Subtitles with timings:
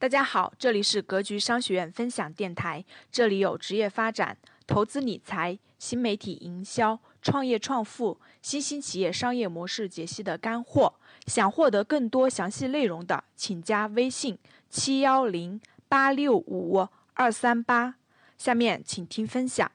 [0.00, 2.82] 大家好，这里是格局商学院分享电台，
[3.12, 4.34] 这里有职业发展、
[4.66, 10.94] 投资理财、新媒体营销、创业创富、新兴企业商业模式解析的干货。
[11.26, 14.38] 想获得更多详细内容的，请加微信
[14.70, 17.96] 七幺零八六五二三八。
[18.38, 19.70] 下面请听分享。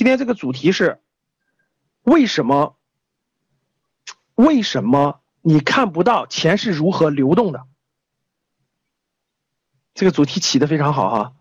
[0.00, 0.98] 今天这个主题是
[2.04, 2.78] 为什么？
[4.34, 7.66] 为什么你看不到钱是如何流动的？
[9.92, 11.32] 这个主题起的非常好哈。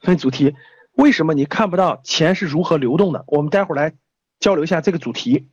[0.00, 0.56] 分主题，
[0.92, 3.26] 为什么你看不到钱是如何流动的？
[3.26, 3.92] 我们待会儿来
[4.40, 5.50] 交流一下这个主题。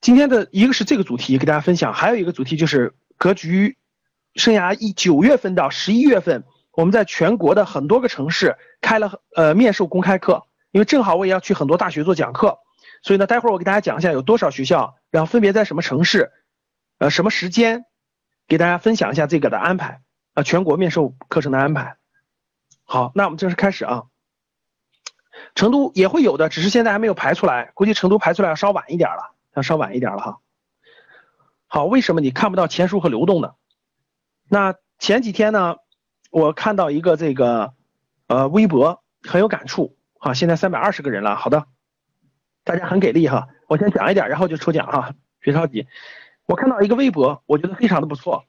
[0.00, 3.76] 今天的一个是这个主题给大家分享，还有一个主题就是格局
[4.36, 10.46] 生涯一九月份到十一月份，我们在全国的很多个城市开了呃面授公开课。
[10.74, 12.58] 因为正好我也要去很多大学做讲课，
[13.00, 16.32] 所以呢，待会儿我给大家讲一下有多少学校，然后分别在什么城市，
[16.98, 17.84] 呃，什么时间，
[18.48, 20.00] 给大家分享一下这个的安排，
[20.32, 21.96] 啊，全国面授课程的安排。
[22.82, 24.06] 好，那我们正式开始啊。
[25.54, 30.40] 成都也会有的，只是现在还没有排出来，估计成都排出来要稍晚一点了，要稍晚一点了哈。
[31.68, 33.52] 好，为什么你看不到钱数和流动呢？
[34.48, 35.76] 那前几天呢，
[36.32, 37.74] 我看到一个这个
[38.26, 39.96] 呃微博很有感触。
[40.24, 41.36] 好，现在三百二十个人了。
[41.36, 41.66] 好的，
[42.64, 43.48] 大家很给力哈。
[43.68, 45.86] 我先讲一点，然后就抽奖哈，别着急。
[46.46, 48.46] 我看到一个微博，我觉得非常的不错，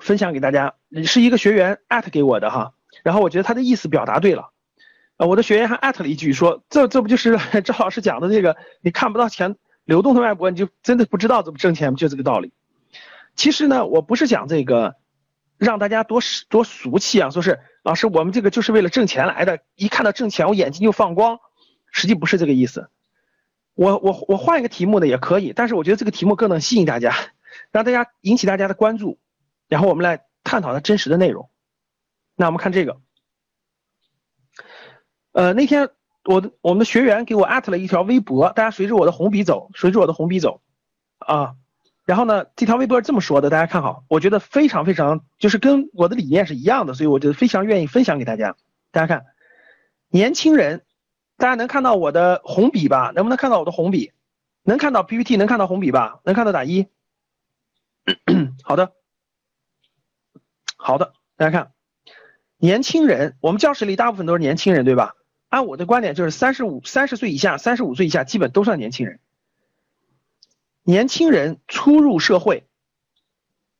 [0.00, 0.74] 分享给大家。
[1.06, 2.72] 是一个学员艾特给我的哈，
[3.04, 4.50] 然后我觉得他的意思表达对了。
[5.16, 8.56] 呃，我的学员还艾特了一句说，这这不就是 赵老师讲的这个？
[8.80, 12.52] 你看不到钱流动的脉搏，你就真的不知道怎么挣钱就这个道理。
[13.36, 14.96] 其实呢，我不是讲这个。
[15.58, 17.30] 让大家多多俗气啊！
[17.30, 21.38] 说是老师，我们这个就是为了挣钱来的，一看到挣钱，我眼睛就放光。
[21.90, 22.90] 实际不是这个意思。
[23.74, 27.14] 我我我换一个题目呢也可以，但是我觉得这个题目更能吸引大家，
[27.70, 29.18] 让大家引起大家的关注，
[29.68, 31.50] 然后我们来探讨它真实的内容。
[32.34, 33.00] 那我们看这个，
[35.32, 35.90] 呃，那天
[36.24, 40.60] 我的我们的学员给我艾特了一条微博，大家随着我的红笔走，随着我的红笔走，
[41.18, 41.54] 啊。
[42.04, 48.56] 然后呢，这条微博是这么说的，大家看好，我觉得非常非常，就是跟我的理念是一样的，所以我就非常愿意分享给大家。
[48.90, 49.26] 大家看，
[50.08, 50.84] 年轻人，
[51.38, 53.10] 大家能看到我的红笔吧？
[53.14, 54.12] 能不能看到我的红笔？
[54.62, 56.20] 能看到 PPT，能看到红笔吧？
[56.24, 56.88] 能看到打一。
[58.62, 58.92] 好的，
[60.76, 61.72] 好的，大家看，
[62.58, 65.14] 年轻人，我们教室里大部分都是年轻人，对吧？
[65.48, 69.20] 按我的观点，就是三十五、三十岁以下、三十五岁以下，基本都算年轻人。
[70.86, 72.68] 年轻人初入社会，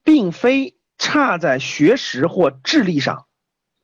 [0.03, 3.27] 并非差在学识或智力上，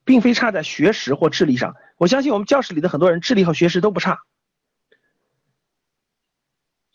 [0.04, 1.76] 并非差在学识或智力上。
[1.98, 4.20] 我相信我们教室里的很多人智力和学识都不差，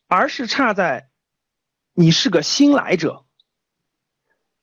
[0.08, 1.12] 而是差在
[1.94, 3.28] 你是个新来者，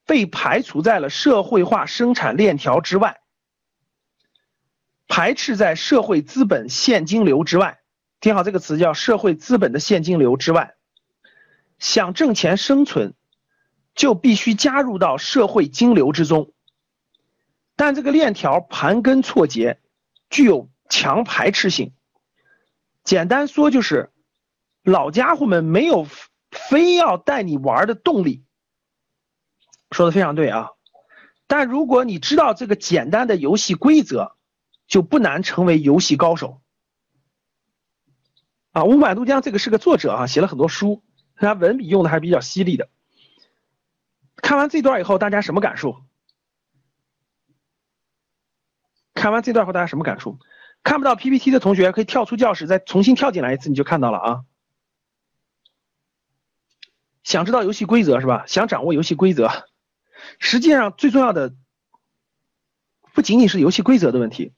[0.05, 3.21] 被排除在了社会化生产链条之外，
[5.07, 7.79] 排斥在社会资本现金流之外。
[8.19, 10.75] 听好这个词，叫社会资本的现金流之外。
[11.83, 13.13] 想挣钱生存，
[13.97, 16.53] 就必须加入到社会金流之中。
[17.75, 19.81] 但这个链条盘根错节，
[20.31, 21.93] 具有强排斥性。
[23.03, 24.13] 简单说就是，
[24.85, 26.07] 老家伙们没有
[26.53, 28.45] 非要带你玩的动力。
[29.91, 30.71] 说的非常对啊！
[31.49, 34.37] 但如果你知道这个简单的游戏规则，
[34.87, 36.63] 就不难成为游戏高手。
[38.71, 41.03] 啊，乌满都江这个是个作者啊，写了很多书。
[41.43, 42.89] 他文笔用的还比较犀利的。
[44.37, 46.03] 看完这段以后，大家什么感受？
[49.15, 50.39] 看完这段后，大家什么感受？
[50.83, 54.45] 看不到 PPT 的同学可以跳出教室，再重新跳进来一次，你就看到了啊。
[57.23, 58.45] 想知道游戏规则是吧？
[58.49, 59.49] 想掌握游戏规则，
[60.41, 61.55] 实际上最重要的
[63.15, 64.55] 不仅仅是游戏规则的问题。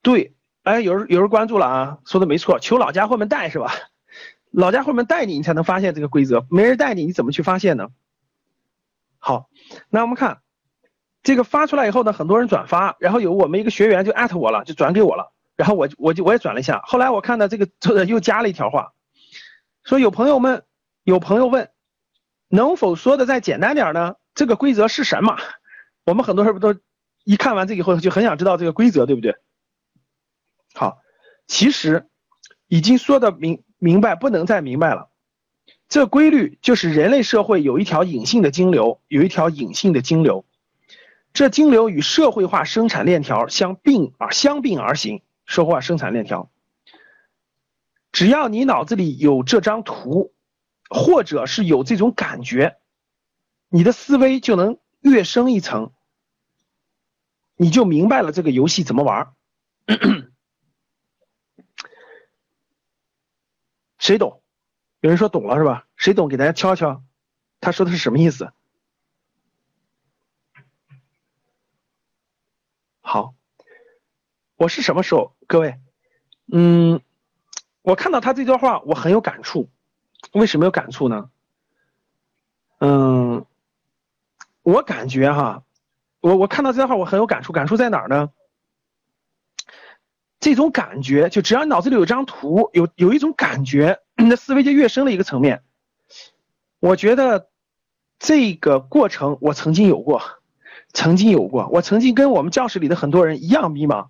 [0.00, 3.74] 对，哎，有人有人关注了啊，说的没错，求老家伙们带是吧？
[4.50, 6.46] 老家伙们带你，你才能发现这个规则。
[6.50, 7.88] 没人带你，你怎么去发现呢？
[9.18, 9.50] 好，
[9.90, 10.40] 那我们看
[11.22, 15.32] 这个发出来以后呢，很多人转发，然后有我们一个学员就艾特我了，就转给我了。
[15.56, 16.80] 然后我我就我也转了一下。
[16.84, 17.68] 后来我看到这个
[18.06, 18.92] 又加了一条话，
[19.84, 20.64] 说有朋友们
[21.02, 21.70] 有朋友问，
[22.48, 24.14] 能否说的再简单点呢？
[24.34, 25.36] 这个规则是什么？
[26.04, 26.80] 我们很多人不都
[27.24, 29.36] 一看完这以后就很想知道这个规则，对不对？
[30.74, 30.98] 好，
[31.46, 32.08] 其实
[32.68, 33.64] 已经说的明。
[33.78, 35.08] 明白不能再明白了，
[35.88, 40.44] 这规律就是人类社会有一条隐性的金流，有一条隐性的金流，
[41.32, 46.50] 这金流与社会化生产链条相并啊相并而行，社会化生产链条。
[48.10, 50.32] 只要你脑子里有这张图，
[50.90, 52.78] 或者是有这种感觉，
[53.68, 55.92] 你的思维就能跃升一层，
[57.54, 59.28] 你就明白了这个游戏怎么玩。
[64.08, 64.40] 谁懂？
[65.00, 65.86] 有人说懂了是吧？
[65.96, 66.28] 谁懂？
[66.28, 67.02] 给大家敲敲，
[67.60, 68.54] 他说的是什么意思？
[73.02, 73.34] 好，
[74.56, 75.36] 我是什么时候？
[75.46, 75.78] 各位，
[76.50, 77.02] 嗯，
[77.82, 79.68] 我看到他这段话，我很有感触。
[80.32, 81.30] 为什么有感触呢？
[82.78, 83.44] 嗯，
[84.62, 85.64] 我感觉哈，
[86.20, 87.52] 我我看到这段话，我很有感触。
[87.52, 88.32] 感触在哪儿呢？
[90.40, 95.62] 这种感觉，就只要脑子里有张图，有有一种感觉， 你的思维就跃升了一个层面。
[96.80, 97.48] 我觉得
[98.18, 100.22] 这个过程我曾经有过，
[100.92, 104.08] 曾经有过，我曾经跟我们教室里的很多人一样迷茫，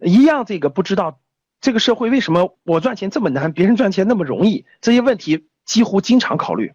[0.00, 1.20] 一样这个不知道
[1.60, 6.72] 这个社会为什么我赚钱这么难，别人赚钱那么容易，这些问题几乎经常考虑。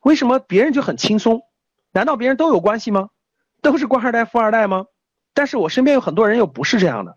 [0.00, 1.42] 为什么别人就很轻松？
[1.92, 3.10] 难道别人都有关系吗？
[3.62, 4.86] 都是官二代、富二代吗？
[5.34, 7.16] 但是我身边有很多人又不是这样的。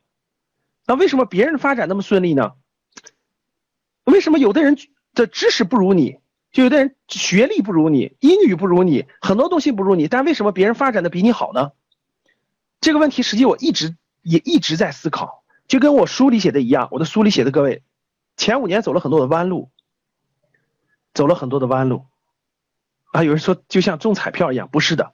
[0.89, 2.53] 那为什么别人发展那么顺利呢？
[4.05, 4.75] 为什么有的人
[5.13, 6.17] 的知识不如你，
[6.51, 11.73] 就有的人学历不如你，英语不如你，很多东西不如你，但为什么别人发展的比你好呢？
[12.81, 17.83] 这个问题实际我一直也一直在思考，就跟我书里写的一样，我的书里写的各位，
[18.35, 19.69] 前五年走了很多的弯路，
[21.13, 22.07] 走了很多的弯路，
[23.11, 25.13] 啊，有人说就像中彩票一样，不是的，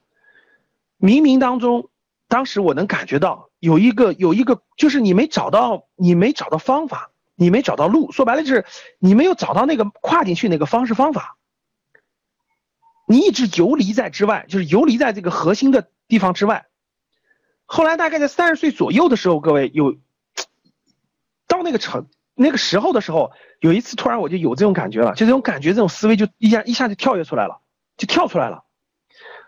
[1.02, 1.90] 冥冥当中。
[2.28, 8.12] 当时我能感觉到有一个有一个，就是你没找到，你没找到方法，你没找到路。
[8.12, 8.64] 说白了就是
[9.00, 11.36] 你没有找到那个跨进去那个方式方法。
[13.08, 16.68] 你一直游离在之外，就是游离在这个核心的地方之外。
[17.66, 19.98] 后来大概在三十岁左右的时候，各位有
[21.48, 27.62] 到那个成那个时候的时候，有一次突然我就有这种感觉了，就这种感觉，这种思维就一下一下就跳跃出来了，
[27.98, 28.65] 就跳出来了。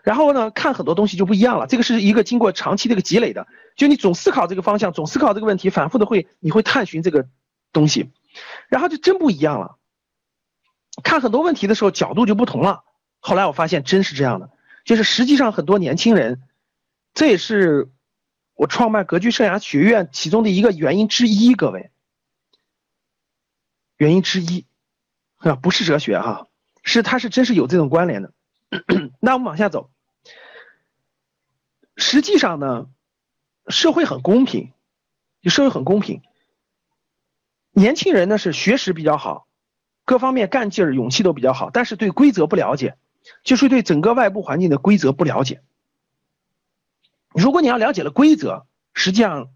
[0.08, 1.66] 然后呢，看很多东西就不一样了。
[1.66, 3.46] 这个是一个经过长期这个积累的，
[3.76, 7.28] 就你总思考这个方向，总思考这个问题，反复的会，你会探寻这个
[7.74, 8.10] 东西，
[8.70, 9.76] 然后就真不一样了。
[11.02, 12.84] 看很多问题的时候，角度就不同了。
[13.20, 14.48] 后来我发现真是这样的，
[14.86, 16.40] 就是实际上很多年轻人，
[17.12, 17.90] 这也是
[18.54, 21.52] 我创办格局生涯学院其中的一个原因之一。
[21.52, 21.90] 各位，
[23.98, 24.64] 原因之一
[25.36, 26.46] 啊，不是哲学哈，
[26.82, 28.32] 是它是真是有这种关联的。
[29.20, 29.90] 那我们往下走。
[31.98, 32.86] 实际上呢，
[33.66, 34.72] 社会很公平，
[35.42, 36.22] 就社会很公平。
[37.72, 39.46] 年轻人呢是学识比较好，
[40.04, 42.96] 各方面干劲儿、勇气都比较好，但是对规则不了解，
[43.42, 45.60] 就是对整个外部环境的规则不了解。
[47.34, 49.50] 如果你要了解了规则，实际上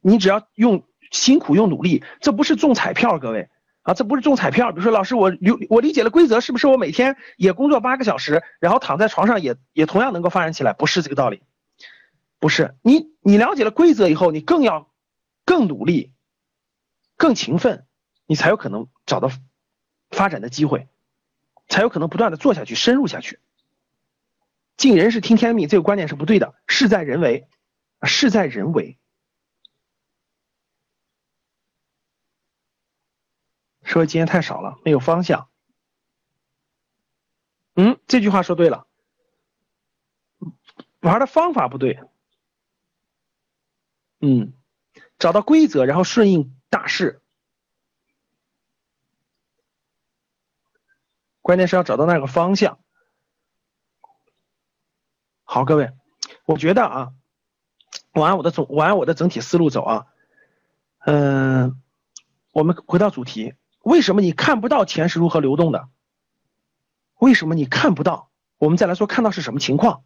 [0.00, 3.50] 你只要用辛苦、用努力，这不是中彩票，各位
[3.82, 4.70] 啊，这不是中彩票。
[4.70, 10.72] 比如说，老师，我理我理解了规则，是不是我每天也工作八个小时，然后躺在床上也也同样能够发展起来？
[10.72, 11.42] 不是这个道理。
[12.38, 14.92] 不是你，你了解了规则以后，你更要
[15.44, 16.12] 更努力、
[17.16, 17.86] 更勤奋，
[18.26, 19.30] 你才有可能找到
[20.10, 20.88] 发展的机会，
[21.68, 23.40] 才有可能不断的做下去、深入下去。
[24.76, 26.54] 尽人事听天命，这个观念是不对的。
[26.68, 27.48] 事在人为，
[28.02, 28.96] 事在人为。
[33.82, 35.48] 说经验太少了，没有方向。
[37.74, 38.86] 嗯，这句话说对了，
[41.00, 41.98] 玩的方法不对。
[44.20, 44.52] 嗯，
[45.18, 47.22] 找到规则，然后顺应大势，
[51.40, 52.78] 关键是要找到那个方向。
[55.44, 55.92] 好，各位，
[56.44, 57.12] 我觉得啊，
[58.12, 60.06] 我按我的总，我按我的整体思路走啊。
[61.00, 61.80] 嗯，
[62.52, 65.88] 我们回到主题，为什么你看不到钱是如何流动的？
[67.18, 68.30] 为什么你看不到？
[68.58, 70.04] 我们再来说，看到是什么情况？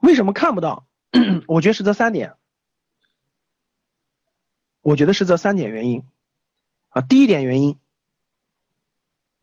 [0.00, 0.86] 为什么看不到？
[1.46, 2.34] 我觉得是这三点。
[4.84, 6.04] 我觉得是这三点原因，
[6.90, 7.78] 啊，第一点原因，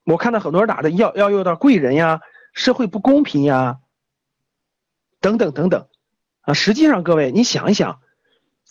[0.04, 2.22] 我看到很多人打的要要用到贵人呀，
[2.54, 3.80] 社会不公平呀，
[5.20, 5.88] 等等等等，
[6.42, 8.02] 啊，实际上各位你想一想，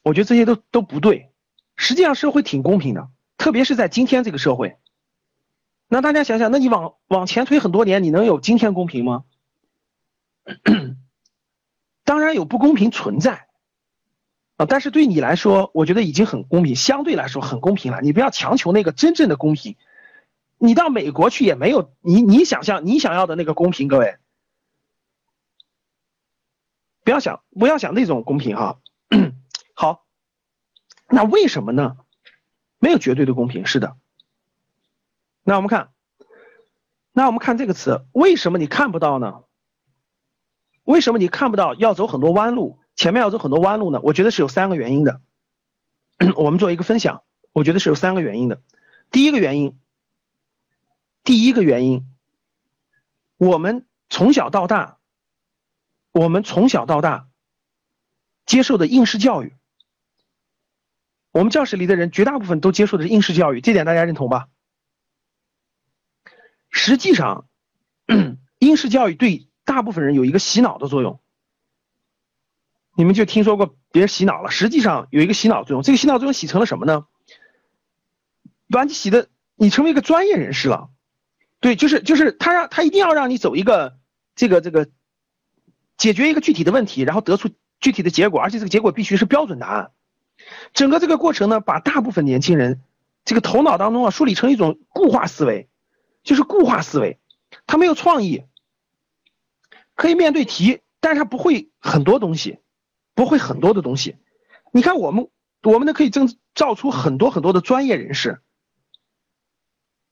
[0.05, 1.33] 我觉得这些都都不对，
[1.75, 4.79] 实际上社会挺公平的，特别是在今天这个社会，
[5.89, 9.25] 那大家想想，那你往往前推很多年，你能有今天公平吗？
[12.07, 13.50] 当然有不公平存在。
[14.67, 18.01] 但是对你来说，我觉得已经很公平，相对来说很公平了。
[18.01, 19.77] 你不要强求那个真正的公平，
[20.59, 24.17] 你到美国去也没有你你想象你想要的那个公平，各位。
[27.03, 28.79] 不要想不要想那种公平哈。
[29.75, 30.05] 好，
[31.09, 31.97] 那为什么呢？
[32.79, 33.97] 没有绝对的公平，是的。
[35.43, 35.91] 那我们看，
[37.13, 39.45] 那我们看这个词，为什么你看不到呢？
[40.85, 43.99] 为什么你看不到要走很多弯路，前面要走很多弯路呢？
[44.03, 45.23] 我觉得是有三个原因的。
[46.37, 48.61] 我们做一个分享，我觉得是有三个原因的。
[49.11, 49.81] 第一个原因，
[51.25, 52.07] 第一个原因，
[53.39, 54.99] 我们从小到大，
[56.13, 57.27] 我们从小到大
[58.45, 59.55] 接受的应试教育，
[61.33, 64.51] 我们教室里的人绝大部分都接受的是应试教育，这点大家认同吧？
[66.69, 67.49] 实际上，
[68.61, 71.19] 应试教育对大部分人有一个洗脑的作用。
[72.95, 75.83] 你们就听说过别人洗脑了，实际上有一个洗脑作用。
[75.83, 77.07] 这个洗脑作用洗成了什么呢？
[78.69, 80.91] 把你洗的，你成为一个专业人士了。
[81.61, 83.99] 对，就是就是他让他一定要让你走一个
[84.35, 84.89] 这个这个
[85.97, 89.91] 解决一个具体的问题，然后得出具体的结果，而且这个结果必须是标准答案。
[90.73, 92.83] 整个这个过程呢，把大部分年轻人
[93.25, 95.69] 这个头脑当中啊梳理成一种固化思维。
[96.23, 97.19] 就是固化思维，
[97.67, 98.45] 他没有创意，
[99.95, 102.59] 可以面对题，但是他不会很多东西，
[103.15, 104.17] 不会很多的东西。
[104.73, 105.29] 你看我们，
[105.63, 108.41] 我们呢可以增造出很多很多的专业人士，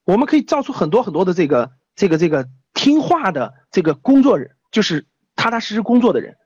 [0.04, 6.36] 我们可以造出很多很多的这个这个这个听话的这个工作人，就是踏踏实实工作的人，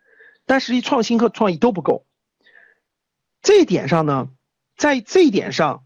[0.47, 2.07] 但实际创新和创意都不够。
[3.41, 4.31] 这一点上呢，
[4.77, 5.85] 在这一点上，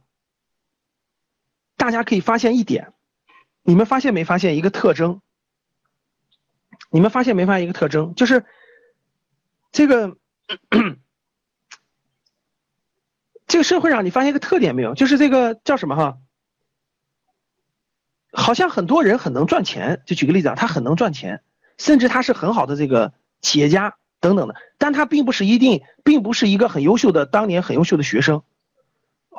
[1.77, 2.93] 大家可以发现一点。
[3.63, 5.21] 你们发现没发现一个特征？
[6.91, 8.15] 你们发现没发现一个特征？
[8.15, 8.45] 就是
[9.73, 10.17] 这个
[13.47, 14.95] 这个社会上，你发现一个特点没有？
[14.95, 16.19] 就是这个叫什么哈？
[18.33, 20.03] 好像很多人很能赚钱。
[20.07, 21.43] 就举个例子啊，他很能赚钱，
[21.79, 28.43] 甚至他是很好的这个企业家等等的，但他并不是一定，并不是一个很优秀的当年很优秀的学生，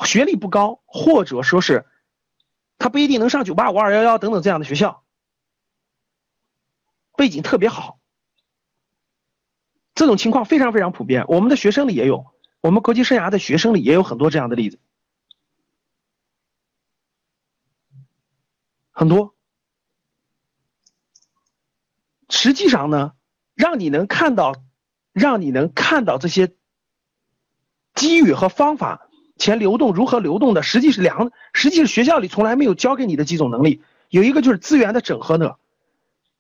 [0.06, 1.86] 学历不高，或者说是。
[2.80, 5.04] 他不一定能上九八五二幺幺等等这样的学校，
[7.16, 7.98] 背景特别好，
[9.98, 11.26] 这种情况非常非常普遍。
[11.28, 12.28] 我们的学生里也有，
[12.62, 14.78] 我们国际生涯的学生里也有很多这样的例子，
[18.92, 19.34] 很多。
[22.30, 23.14] 实际上呢，
[23.56, 24.54] 让你能看到，
[25.14, 26.54] 让你能看到这些
[27.96, 29.04] 机遇和方法。
[29.40, 35.56] 钱流动如何流动的，实际是两，实际是学校里从来没有教给你的几种能力，有一个就是资源的整合呢，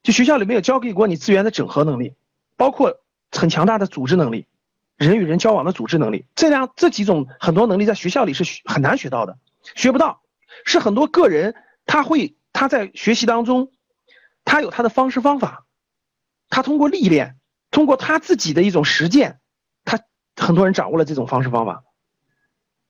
[0.01, 2.15] 就学校里没有教给过你资源的整合能力，
[2.55, 2.99] 包括
[3.31, 4.47] 很强大的组织能力，
[4.95, 9.37] 人与人交往的组织能力，这样这几种很多能力在学校里是很难学到的，
[9.75, 10.21] 学不到，
[10.65, 11.55] 是很多个人
[11.85, 13.71] 他会他在学习当中，
[14.45, 15.65] 他有他的方式方法，
[16.49, 17.37] 他通过历练，
[17.71, 19.39] 通过他自己的一种实践，
[19.85, 19.99] 他
[20.35, 21.83] 很多人掌握了这种方式方法。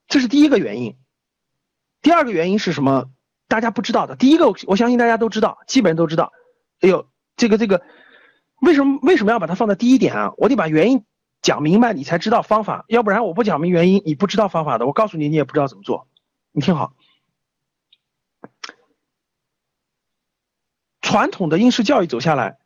[0.08, 0.98] 这是第一个原因，
[2.01, 3.10] 第二个原因是什么？
[3.50, 4.15] 大家不知道的。
[4.17, 6.34] 第一个，我相信大家都知道，基本上都知道。
[6.82, 7.82] 哎呦，这个这个，
[8.59, 10.33] 为什么为什么要把它放在第一点啊？
[10.37, 11.05] 我得把原因
[11.41, 12.85] 讲明白，你才知道方法。
[12.87, 14.85] 要不然我不讲明原因，你不知道方法的。
[14.85, 16.07] 我告诉你，你也不知道怎么做。
[16.51, 16.93] 你听好，
[21.01, 22.57] 传统的应试教育走下来，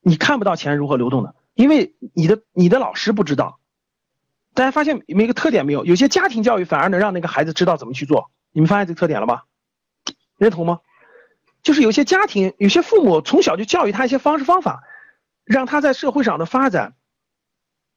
[0.00, 3.58] 你看不到钱如何流动的，因为你的你的老师不知道。
[4.54, 5.84] 大家发现没一个特点没有？
[5.84, 8.30] 有些家庭教育反而能让那个孩子知道怎么去做。
[8.52, 9.42] 你们发现这个特点了吗？
[10.38, 10.78] 认同吗？
[11.64, 14.84] 就是有些家庭、有些父母从小就教育他一些方式方法，
[15.44, 16.94] 让他在社会上的发展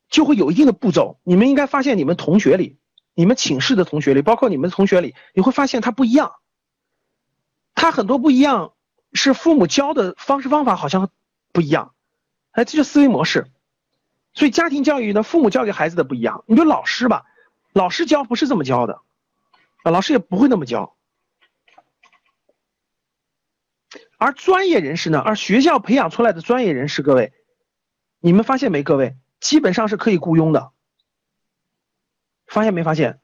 [0.10, 1.20] 就会有一定的步骤。
[1.24, 2.78] 你们应该发现，你们同学里、
[3.14, 6.34] 你们寝室的同学里，包括你们同学里，你会发现他不一样。
[7.74, 8.74] 他很多不一样
[9.14, 11.10] 是父母教的方式方法好像
[11.54, 11.94] 不一样，
[12.52, 13.48] 哎，这就思维模式。
[14.34, 16.44] 所以家庭教育呢，父母教给孩子的不一样。
[16.48, 17.26] 你说老师吧，
[17.72, 19.02] 老师教不是这么教的，
[19.84, 20.97] 啊，老师也不会那么教。
[24.18, 27.34] 而专业人士呢，而学校培养出来的专业人士，各位，
[28.20, 28.84] 你们发现没？
[28.84, 30.72] 各位基本上是可以雇佣的，
[32.48, 33.20] 发现没发现？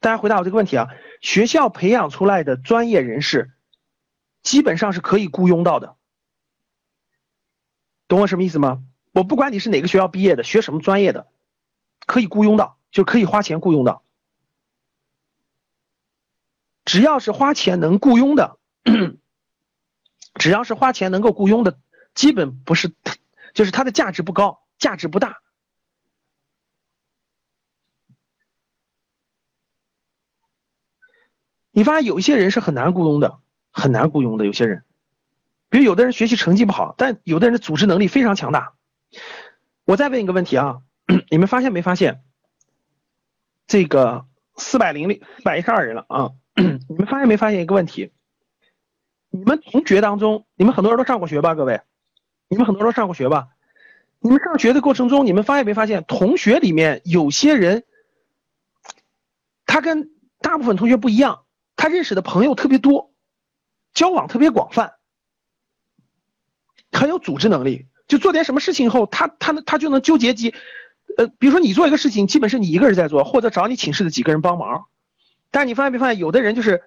[0.00, 0.88] 大家回答我这个问题啊，
[1.20, 3.52] 学校培养出来的专业人士，
[4.42, 5.96] 基本上是可以雇佣到的，
[8.08, 8.82] 懂我什么意思吗？
[9.12, 11.26] 我不管你是哪个学校毕业的，学什么专业的，
[12.06, 14.02] 可以雇佣到，就可以花钱雇佣到。
[16.86, 18.58] 只要是花钱能雇佣的，
[20.34, 21.78] 只要是花钱能够雇佣的，
[22.14, 22.92] 基本不是，
[23.54, 25.38] 就是它的价值不高，价值不大。
[31.72, 33.38] 你发现有一些人是很难雇佣的，
[33.70, 34.44] 很难雇佣的。
[34.44, 34.84] 有些人，
[35.68, 38.74] 比如有的人学习成绩不好，但有的人的组织能力非常强大。
[39.84, 40.82] 我再问一个问题啊，
[41.30, 42.22] 你们发现没发现？
[43.66, 46.30] 这个四百零零四百一十二人了啊！
[46.56, 48.12] 你们发现没发现一个问题？
[49.30, 51.54] 你们同学当中，你们很多人都上过学吧？
[51.54, 51.80] 各位，
[52.48, 53.48] 你们很多人都上过学吧？
[54.18, 57.84] 你们上学的过程中，你们发现没发现，同学里面有些人，
[59.64, 60.10] 他跟
[60.40, 61.44] 大部分同学不一样，
[61.76, 63.12] 他认识的朋友特别多，
[63.94, 64.94] 交往特别广泛，
[66.92, 67.86] 很有组织能力。
[68.08, 70.52] 就做点什么事情后，他他他就能纠结几，
[71.16, 74.86] 呃，比如说你做一个事情，基本是你一个人在做，或者找你寝室的几个人帮忙。
[75.52, 76.82] 但你发现没发现，有的人就是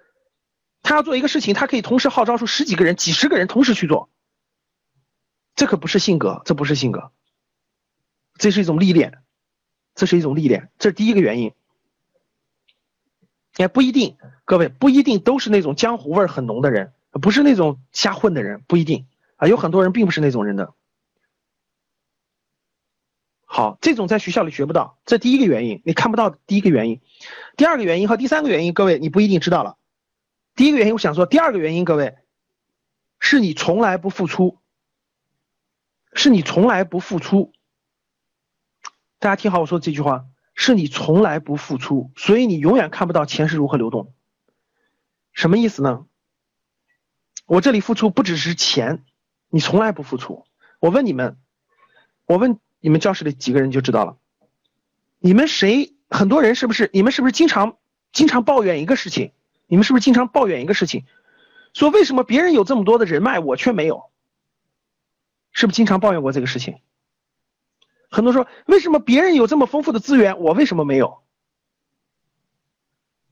[0.84, 4.10] 他要做一个事情，他可以同时号召出十几个人、几十个人同时去做，
[5.56, 7.10] 这可不是性格，这不是性格。
[8.36, 9.22] 这是一种历练，
[9.94, 11.52] 这是一种历练，这是第一个原因。
[13.56, 19.48] 也不一定，各位不一定都是那种江湖味很浓的人，不是那种瞎混的人，不一定啊。
[19.48, 20.74] 有很多人并不是那种人的。
[23.46, 27.00] 好，这种在学校里学不到，这第一个原因，你看不到第一个原因。
[27.56, 29.78] 第二个原因和第三个原因，各位你不一定知道了。
[30.54, 32.16] 第一个原因我想说，第二个原因，各位
[33.18, 34.58] 是你从来不付出，
[36.12, 37.52] 是你从来不付出。
[39.18, 44.14] 大家听好我说这句话，是你从来不付出，所以你永远看不到钱是如何流动。
[45.32, 46.06] 什么意思呢？
[47.46, 49.04] 我这里付出不只是钱，
[49.48, 50.46] 你从来不付出。
[50.78, 51.36] 我问你们，
[52.26, 54.18] 我问你们教室里几个人就知道了。
[55.18, 55.94] 你们谁？
[56.08, 56.90] 很多人是不是？
[56.92, 57.76] 你们是不是经常
[58.12, 59.32] 经常抱怨一个事情？
[59.66, 61.04] 你们是不是经常抱怨一个事情？
[61.72, 64.10] 说为什么别人有这么多的人脉，我却没有？
[65.52, 66.78] 是不是经常抱怨过这个事情？
[68.10, 71.22] 很多说，为什么别人有这么丰富的资源，我为什么没有？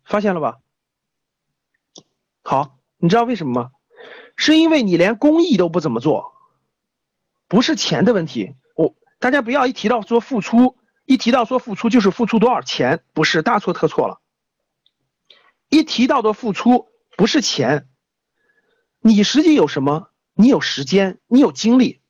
[0.05, 0.59] 发现了吧？
[2.43, 3.71] 好，你知道为什么吗？
[4.35, 6.33] 是因为你连公益都不怎么做，
[7.47, 8.57] 不是钱的问题。
[8.75, 14.22] 我大家不要一提到说付出，一提到说付出就是付出多少钱，不是大错特错了。
[15.73, 17.88] 一提到的付出不是钱，
[19.01, 20.11] 你实际有什么？
[20.35, 22.03] 你有时间，你有精力。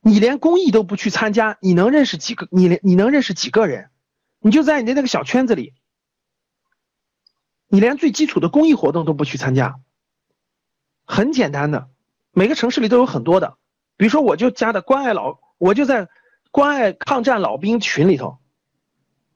[0.00, 2.48] 你连公益都不去参加，你能认识几个？
[2.50, 3.90] 你连你能认识几个人？
[4.40, 5.74] 你就在你的那个小圈子里，
[7.68, 9.78] 你连最基础的公益活动都不去参加。
[11.04, 11.88] 很简单的，
[12.32, 13.56] 每个城市里都有很多的，
[13.96, 16.08] 比如说我就加的关爱老，我就在
[16.50, 18.38] 关爱抗战老兵群里头，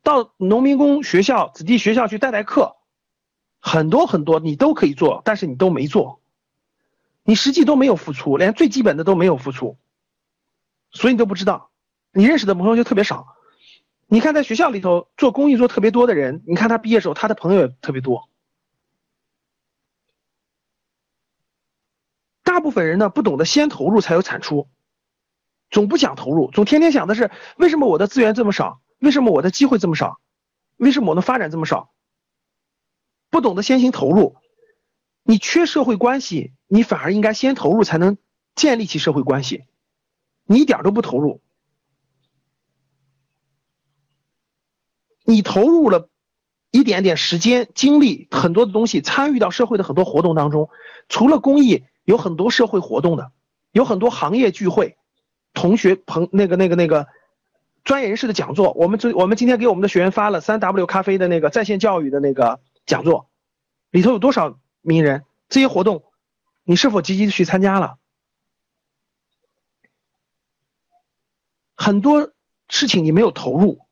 [0.02, 2.76] 到农民工学校、子弟学校去带带课，
[3.60, 6.20] 很多很多你都可以做，但是你都没做，
[7.22, 9.76] 你实际都没有付出，连最基本的都没有付出。
[10.90, 11.70] 所以你都不知道，
[12.12, 13.36] 你认识的朋友就特别少。
[14.06, 18.28] 你看，在学校里头做公益做特别多的人，你看他毕业时候他的朋友也特别多。
[22.42, 24.68] 大部分人呢不懂得先投入才有产出，
[25.70, 30.18] 总不想投入，总天天想的是为什么我的资源这么少，为什么我的机会这么少，
[30.76, 31.92] 为什么我的发展这么少？
[33.30, 34.36] 不懂得先行投入，
[35.22, 38.18] 你缺社会关系，你反而应该先投入才能
[38.54, 39.64] 建立起社会关系。
[40.44, 41.40] 你一点都不投入，
[45.24, 46.08] 你投入了
[46.72, 50.68] 一点点时间、精力，很多的东西参与到社会的很多活动当中。
[51.08, 53.30] 除了公益，有很多社会活动的，
[53.70, 54.96] 有很多行业聚会、
[55.54, 57.06] 同学朋那个那个那个
[57.84, 58.72] 专业人士的讲座。
[58.72, 62.58] 我们这我们今天给我们的学员发了三 W 咖啡的那个在线教育的那个
[62.90, 63.30] 讲座，
[63.90, 65.24] 里头有多少名人？
[65.48, 66.02] 这些活动，
[66.64, 67.98] 你是否积极的去参加了？
[71.76, 72.32] 很多
[72.68, 73.86] 事情你没有投入，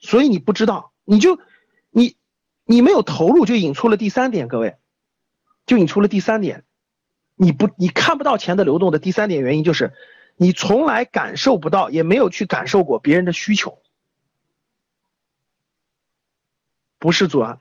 [0.00, 1.40] 所以你不知道，你就
[1.88, 2.18] 你
[2.66, 4.76] 你没有投入，就引出了第三点，各位，
[5.64, 6.66] 就引出了第三点，
[7.36, 9.94] 你不你看不到钱的流动的第三点原因就是，
[10.36, 13.80] 你从来感受不到，也没有去感受过别人的需求，
[16.98, 17.60] 不是主啊，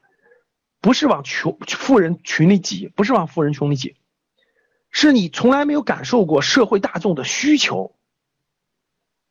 [0.82, 3.96] 不是往穷富人群里挤，不是往富人群里挤，
[4.92, 7.96] 是你从来没有感受过社会大众的需求。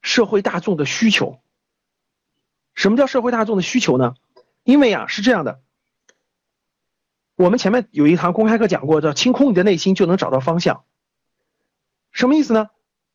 [0.06, 1.40] 社会大众的需求，
[2.74, 4.16] 什么叫社会大众的需求呢？
[4.62, 5.62] 因为啊是这样的，
[7.36, 10.84] 我们前面有一堂公开课讲过，叫清空你的内心就能找到方向。
[12.12, 12.68] 什么意思呢？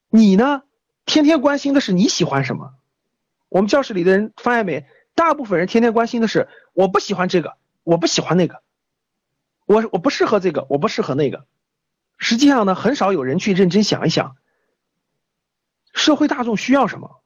[0.10, 0.63] 你呢
[1.06, 2.73] 天天关心的是你喜欢什么？
[3.49, 4.88] 我们教室里的人发现没？
[5.13, 8.63] 大部分人天天关心的是我不喜欢这个，我不喜欢那个，
[9.65, 11.45] 我我不适合这个，我不适合那个。
[12.17, 14.37] 实际上呢，很少有人去认真想一想。
[15.93, 17.21] 社会大众需要什么？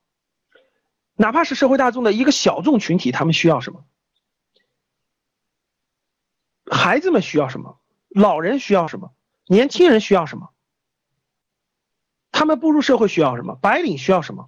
[1.13, 3.85] 哪怕是社会大众的一个小众群体，他们需要什么？
[6.71, 7.79] 孩子们需要什么？
[8.09, 9.13] 老人需要什么？
[9.45, 10.49] 年轻人需要什么？
[12.31, 13.53] 他们步入社会需要什么？
[13.53, 14.47] 白领需要什么？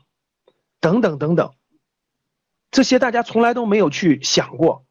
[0.79, 1.53] 等等等等，
[2.71, 4.83] 这些大家从来都没有去想过。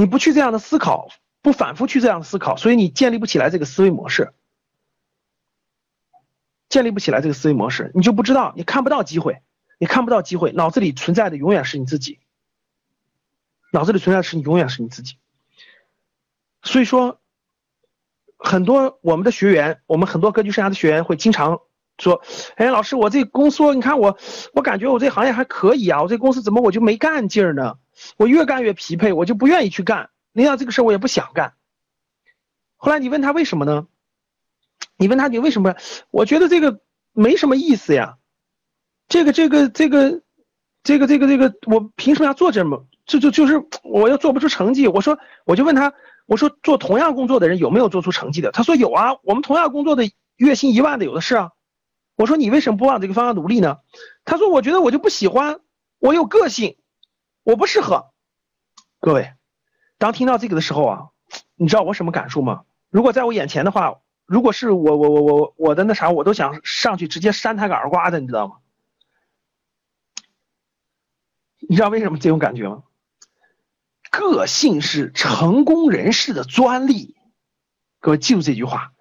[0.00, 1.10] 你不去这样的思考，
[1.42, 4.32] 不反复去这样的思考，所以你建立不起来这个思维模式，
[6.70, 9.42] 建立不起来这个思维模式，你就不知道，你看不到机会，
[9.78, 12.18] 你看不到机会，脑子里存在的永远是你自己，
[13.72, 15.18] 脑子里存在的是你永远是你自己。
[16.62, 17.20] 所以说，
[18.38, 21.60] 很多我们的学员，我们很多格局生涯的学员会经常
[21.98, 22.22] 说
[22.56, 24.16] ：“哎，老师，我这公司，你看我，
[24.54, 27.76] 我感觉我这行业还可以啊，我这公司怎么我就没干劲儿呢？
[28.16, 30.10] 我越干越疲惫，我就不愿意去干。
[30.32, 31.54] 领导这个事儿我也不想干。”
[32.76, 33.86] 后来你问他为什么呢？
[34.96, 35.74] 你问他你为什么？
[36.10, 36.80] 我觉得这个
[37.12, 38.16] 没什么意思呀。
[39.08, 40.22] 这个这个这个
[40.82, 42.86] 这个这个这个，我凭什么要做这么？
[43.06, 44.86] 就就就是我又做不出成绩。
[44.88, 45.92] 我说我就问他。
[46.26, 48.52] 我说做同样工作的人有没有做出成绩的？
[48.52, 51.50] 他说有啊，我们同样工作的月薪一万的有的是啊。
[52.14, 53.78] 我说你为什么不往这个方向努力呢？
[54.24, 55.58] 他说我觉得我就不喜欢，
[55.98, 56.76] 我有个性，
[57.42, 58.10] 我不适合。
[59.00, 59.32] 各位，
[59.98, 61.08] 当听到这个的时候啊，
[61.56, 62.64] 你知道我什么感受吗？
[62.90, 68.56] 如果在我眼前的话，如果是我我我我我的那啥，我都想上去直接扇他个耳刮子，你知道吗？
[71.68, 72.82] 你知道为什么这种感觉吗？
[74.10, 77.16] 个性是成功人士的专利，
[78.00, 78.92] 各位记住这句话。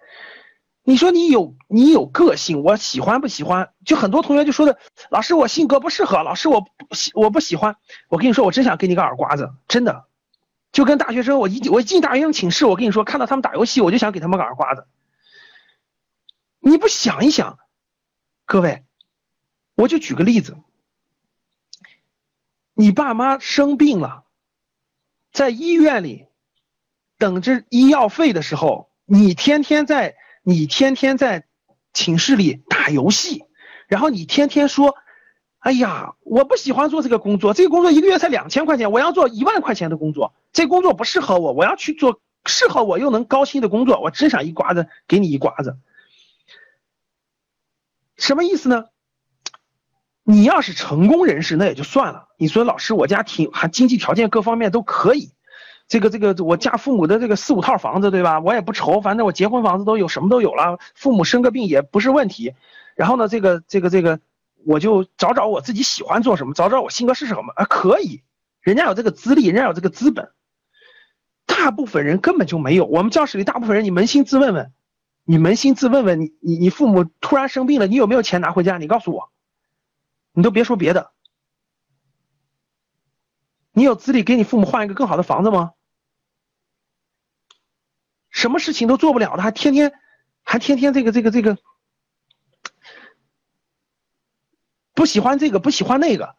[0.90, 3.72] 你说你有你有个性，我喜欢不喜欢？
[3.86, 4.80] 就很多同学就说的，
[5.12, 7.76] 老师我性格不适合，老师我喜我不喜欢。
[8.08, 10.08] 我跟你说，我真想给你个耳刮子，真的。
[10.72, 14.88] 就跟大学生，我一我一进大学生寝室，我跟你说，看到他们打游戏，我就想给他们个耳刮子。
[16.60, 17.60] 你不想一想，
[18.48, 18.84] 各位，
[19.76, 20.58] 我就举个例子，
[22.74, 24.24] 你爸妈生病了。
[25.32, 26.26] 在医院里
[27.20, 30.16] 等着医药费的时候，你天天在
[30.50, 31.46] 你天天在
[31.94, 33.44] 寝室里打游戏，
[33.88, 34.96] 然后你天天说
[35.60, 45.78] ：“哎呀，我不喜欢做这个工作，这个工作一个月才两千块钱，我要做一万块钱的工作，这工作不适合我，我要去做适合我又能高薪的工作。”我真想一刮子给你一刮子，
[48.18, 48.86] 什么意思呢？
[50.24, 52.28] 你要是成功人士，那也就算了。
[52.40, 55.32] 你说老师，我家挺还经济条件各方面都可以，
[55.90, 58.40] 这个这个我家父母的这个四五套房子，对吧？
[58.40, 60.80] 我也不愁，反正我结婚房子都有，什么都有了。
[60.94, 62.54] 父母生个病也不是问题。
[62.96, 64.20] 然后呢，这个这个这个，
[64.66, 67.66] 我就找找我自己喜欢做什么，找找我性格是什么啊？
[67.66, 68.22] 可以，
[68.62, 70.32] 人家有这个资历，人家有这个资本。
[71.48, 72.86] 大部分人根本就没有。
[72.86, 74.72] 我们教室里大部分人，你扪心自问问，
[75.26, 78.78] 你扪心自问问，你你你父母突然生病了，你有没有钱拿回家？
[78.78, 79.32] 你告诉我。
[80.34, 81.10] 你都别说别的，
[83.74, 85.72] 你有资历给你父母换一个更好的房子吗？
[88.40, 89.92] 什么事情都做不了的，还天天
[90.44, 91.58] 还天天这个这个这个
[94.94, 96.38] 不喜欢这个不喜欢那个，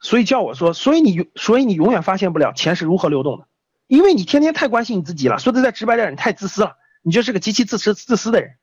[0.00, 3.46] 所以叫我说，所以你所以你永远发现不了钱是如何流动的，
[3.86, 5.38] 因为你天天太关心你自己了。
[5.38, 8.56] 说的再直白点，你太自私了，你就是个极其自私自私的人，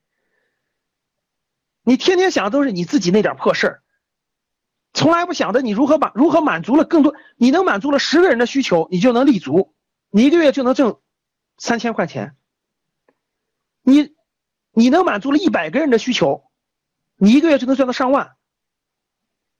[1.83, 3.83] 你天天想的都是你自己那点破事儿。
[4.91, 9.73] 从来不想着你如何把如何满足了更多，你能满足了十个人的需求，你就能立足，
[10.09, 10.99] 你一个月就能挣
[11.59, 12.35] 三千块钱。
[13.83, 14.15] 你
[14.71, 16.49] 你能满足了一百个人的需求，
[17.17, 18.35] 你一个月就能赚到上万。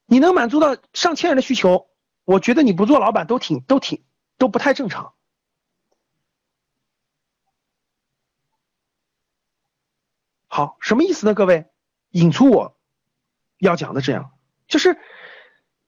[0.06, 1.88] 你能满足到上千人的需求，
[2.26, 4.04] 我觉得你不做老板都挺都挺
[4.40, 5.14] 都不太正常。
[10.48, 11.36] 好，什么意思呢？
[11.36, 11.68] 各位，
[12.10, 12.76] 引出我
[13.60, 14.32] 要讲的这样，
[14.68, 14.98] 就是。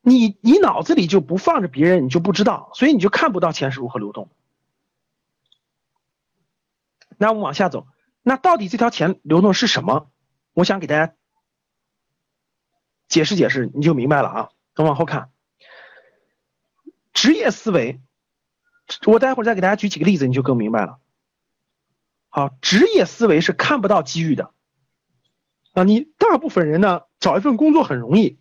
[0.04, 4.32] 你你脑子里就不放着别人，你就不知道，所以你就看不到钱是如何流动。
[7.22, 7.86] 那我们往下走，
[8.24, 10.10] 那到底这条钱流动是什么？
[10.54, 11.14] 我想给大家
[13.08, 14.50] 解释解释，你就明白了啊。
[14.74, 15.30] 咱往后看，
[17.14, 18.02] 职业思维，
[19.06, 20.98] 我待会儿再给大家举几个例子，你就更明白了。
[22.30, 24.52] 好，职业思维是看不到机遇的
[25.74, 25.84] 啊。
[25.84, 28.40] 你大部分人呢，找一份工作很容易。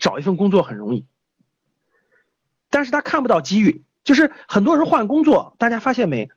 [0.00, 1.06] 找一份工作很容易，
[2.70, 3.84] 但是他看不到机遇。
[4.04, 6.30] 就是很多人换工作，大家发现没？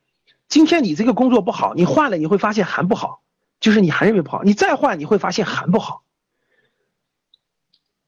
[0.50, 3.22] 今天你这个工作不好，你换了你会发现还不好，
[3.60, 6.02] 就是你还认为不好，你再换你会发现还不好。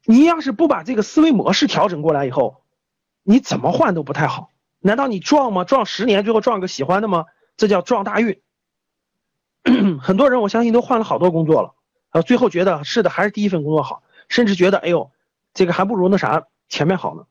[0.05, 2.63] 你要是不把这个思维模式调整过来以后，
[3.23, 4.51] 你怎么换都不太好。
[4.81, 5.65] 难道你撞吗？
[5.65, 7.25] 撞十年最后撞个喜欢的吗？
[7.57, 8.43] 这叫撞大运。
[10.03, 11.75] 很多人我相信都换了好多工作了，
[12.11, 15.11] 啊，最后觉得是的，还是第一份工作好，甚至觉得哎呦。
[15.55, 17.27] 这个还不如那啥前面好呢。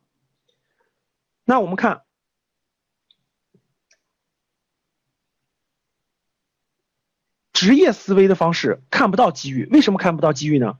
[1.43, 2.03] 那我们看
[7.61, 9.67] 职业思维的方式，看不到机遇。
[9.71, 10.79] 为什么看不到机遇呢？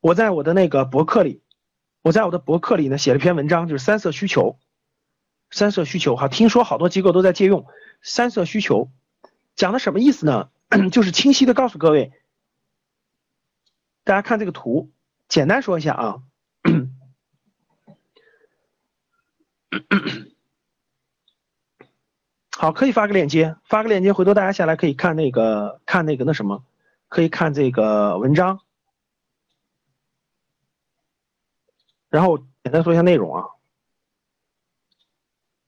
[0.00, 1.40] 我在我的那个博客里
[2.02, 4.58] 我在我的博客里呢写了篇文章，就是三色需求。
[5.50, 7.64] 三色需求哈，听说好多机构都在借用
[8.02, 8.90] 三色需求，
[9.56, 10.50] 讲的什么意思呢？
[10.92, 12.12] 就是清晰的告诉各位，
[14.04, 14.90] 大家看这个图，
[15.28, 16.20] 简单说一下啊。
[22.60, 26.64] 好，可以发个链接，发个链接，回头大家下来可以看那个看那个那什么，
[27.06, 28.58] 可以看这个文章，
[32.10, 33.44] 然后简单说一下内容啊。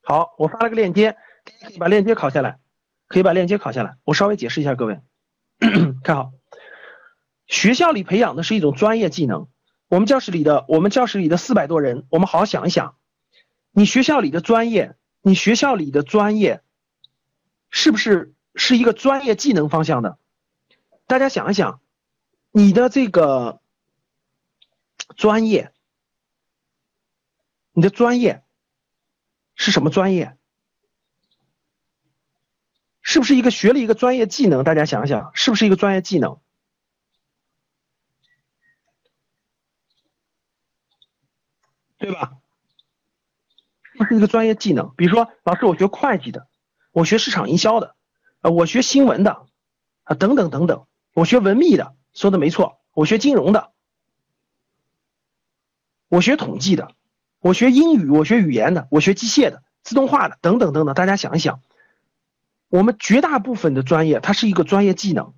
[0.03, 1.16] 好，我发了个链接，
[1.62, 2.59] 可以把链接拷下来，
[3.07, 3.96] 可以把链接拷下来。
[4.03, 4.98] 我稍微解释一下，各位
[6.03, 6.33] 看好，
[7.46, 9.46] 学校里培养的是一种专业技能。
[9.87, 12.96] 我们教室里的我们教室里的四百多人，我们好好想一想，
[13.70, 16.62] 你学校里的专业，你学校里的专业，
[17.70, 20.18] 是不是是一个专业技能方向的？
[21.06, 21.80] 大家想一想，
[22.50, 23.61] 你的这个
[25.16, 25.72] 专业，
[27.72, 28.44] 你的专业。
[29.56, 30.38] 是什么专业？
[33.02, 34.64] 是不是一个学了一个专业技能？
[34.64, 36.40] 大家想想，是不是一个专业技能？
[41.98, 42.38] 对吧？
[43.83, 44.94] 是不是一个专业技能？
[44.96, 46.48] 比如说，老师，我学会计的，
[46.92, 47.94] 我学市场营销的，
[48.40, 49.46] 呃，我学新闻的，
[50.05, 53.72] 啊，等等等等，我学文秘的，说的没错，我学金融的，
[56.09, 56.92] 我学统计的。
[57.42, 60.94] 我学英语，我学语言的，我学机械的，自动化的，等等等等。
[60.94, 61.62] 大家想一想，
[62.68, 65.33] 我们绝大部分的专业，它是一个专业技能，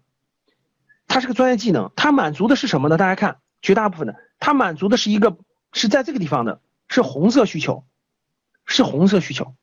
[1.07, 2.97] 它是个专业技能，它满足的是什么呢？
[2.97, 5.39] 大家看，绝大部分的，它满足的是一个
[5.73, 7.85] 是在这个地方的，是红色需求，
[8.67, 9.55] 是红色需求，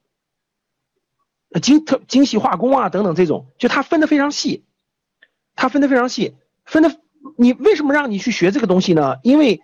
[1.62, 4.65] 精特精细化工啊等等这种，就它分的非常细，
[5.55, 6.35] 它分的非常细，
[6.65, 6.99] 分的
[7.38, 9.17] 你为什么让你去学这个东西呢？
[9.23, 9.62] 因为。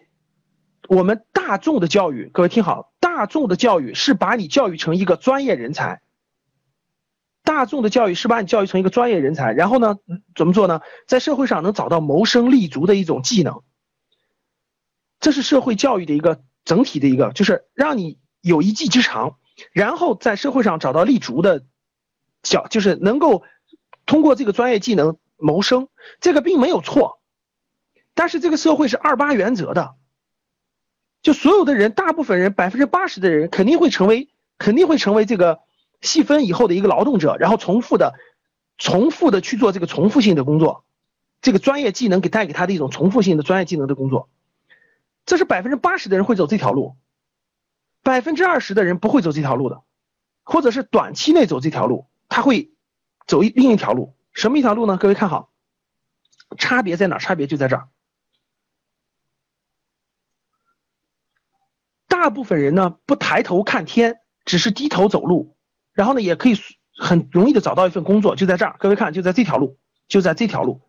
[0.88, 6.04] 我们大众的教育，各位听好，大众的教育是把你教育成一个专业人才。
[7.44, 9.96] 大众的教育是把你教育成一个专业人才，然后呢，
[10.36, 10.82] 怎么做呢？
[11.08, 13.64] 在社会上能找到谋生立足的一种技能。
[15.20, 19.40] 这是社会教育的一个整体的一个，就是让你有一技之长，
[19.72, 21.66] 然后在社会上找到立足的，
[22.46, 23.44] 小就是能够
[24.06, 25.90] 通过这个专业技能谋生，
[26.22, 27.20] 这个并没有错。
[28.14, 29.96] 但是这个社会是二八原则的。
[31.22, 34.30] 就所有的人，大部分人，百分之八十的人肯定会成为，
[34.60, 35.60] 肯定会成为这个
[36.02, 38.14] 细分以后的一个劳动者，然后重复的、
[38.78, 40.86] 重复的去做这个重复性的工作，
[41.42, 44.30] 这个专业技能给带给他的一种重复性的专业技能的工作，
[45.26, 46.96] 这是百分之八十的人会走这条路，
[48.04, 49.82] 百分之二十的人不会走这条路的，
[50.44, 52.72] 或者是短期内走这条路，他会
[53.28, 54.98] 走一另一条路，什么一条路呢？
[54.98, 55.52] 各位看好，
[56.58, 57.18] 差别在哪？
[57.18, 57.90] 差别就在这儿。
[62.08, 65.56] 大部分人呢不抬头看天，只是低头走路，
[65.94, 66.56] 然后呢也可以
[66.98, 68.76] 很容易的找到一份工作，就在这儿。
[68.80, 70.82] 各位看，就在这条路，就在这条路。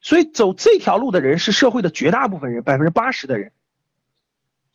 [0.00, 3.52] 所以走这条路的人是社会的绝大部分人，百分之八十的人。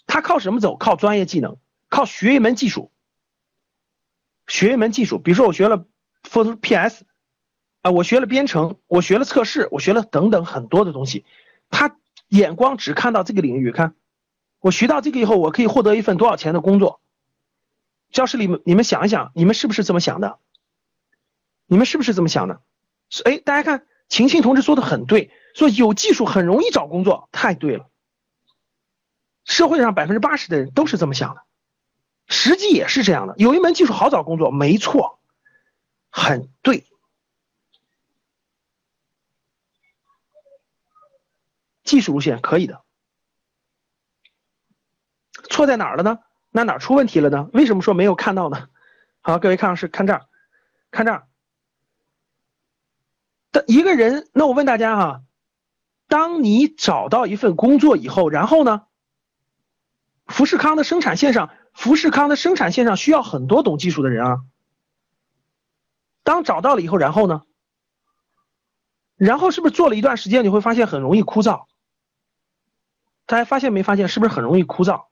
[0.08, 0.75] 他靠什么走？
[0.75, 2.91] 靠专业技能，靠学一门技术。
[4.47, 5.86] 学一门技术，比如说我学了
[6.29, 7.05] Photos P S，
[7.81, 11.25] 啊，我学了编程，我学了测试，我学了等等很多的东西。
[11.69, 13.95] 他眼光只看到这个领域，看。
[14.59, 17.01] 我学到这个以后，我可以获得一份多少钱的工作？
[18.11, 20.37] 教室里面，你们想一想，你们是不是这么想的？
[21.65, 22.61] 你们是不是这么想的？
[23.23, 27.87] 哎，大家看，晴晴同志说的很对，说有技术很容易找工作，太对了。
[29.45, 31.43] 社会上百分之八十的人都是这么想的，
[32.27, 33.35] 实际也是这样的。
[33.37, 35.18] 有一门技术好找工作，没错，
[36.10, 36.86] 很对。
[41.84, 42.84] 技术路线可以的。
[45.50, 46.19] 错在哪儿了呢？
[46.52, 47.50] 那哪儿出问题了呢？
[47.54, 48.69] 为什么说没有看到呢？
[49.22, 50.26] 好，各位看是看这儿，
[50.91, 51.28] 看这儿。
[53.52, 55.24] 的一个人，那我问大家哈，
[56.08, 58.86] 当你找到一份工作以后，然后呢？
[60.28, 64.41] 富士康的生产线上，富士康的生产线上需要很多懂技术的人啊。
[66.23, 67.43] 当找到了以后，然后呢？
[69.15, 71.65] 然后是不是做了一段时间，你会发现很容易枯燥？
[73.25, 74.08] 大家发现没发现？
[74.08, 75.05] 是不是很容易枯燥？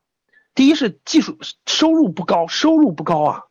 [0.56, 3.44] 第一是技术收入不高，收入不高啊，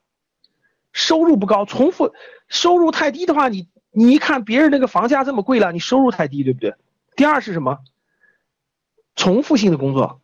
[0.92, 2.12] 收入不高，重复
[2.49, 6.75] 收入太低的话，你你一看别人那个房价这么贵了，你收入太低，对不对？
[7.14, 7.79] 第二是什么？
[9.14, 10.21] 重复性的工作，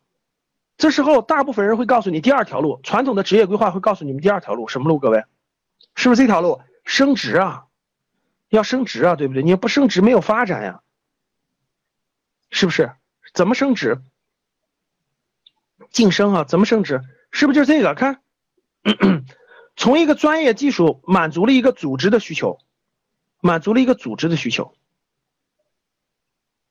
[0.77, 4.99] 这时候大部分人会告诉你第二条路，传统的职业规划会告诉你们第二条路什么路？
[4.99, 5.23] 各位，
[5.95, 6.59] 是不是这条路？
[6.83, 7.67] 升职啊，
[8.49, 9.43] 要升职啊，对不对？
[9.43, 10.81] 你不升职没有发展呀，
[12.49, 12.91] 是不是？
[13.33, 14.01] 怎么升职？
[15.89, 17.01] 晋升啊，怎么升职？
[17.31, 17.95] 是不是就这个？
[17.95, 18.21] 看，
[19.75, 22.59] 从一个专业技术满足了一个组织的需求，
[23.39, 24.75] 满足了一个组织的需求。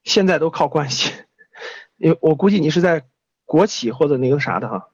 [0.03, 1.11] 现在都靠关系，
[1.97, 3.05] 因为我估计你是在
[3.45, 4.89] 国企或者那个啥的哈，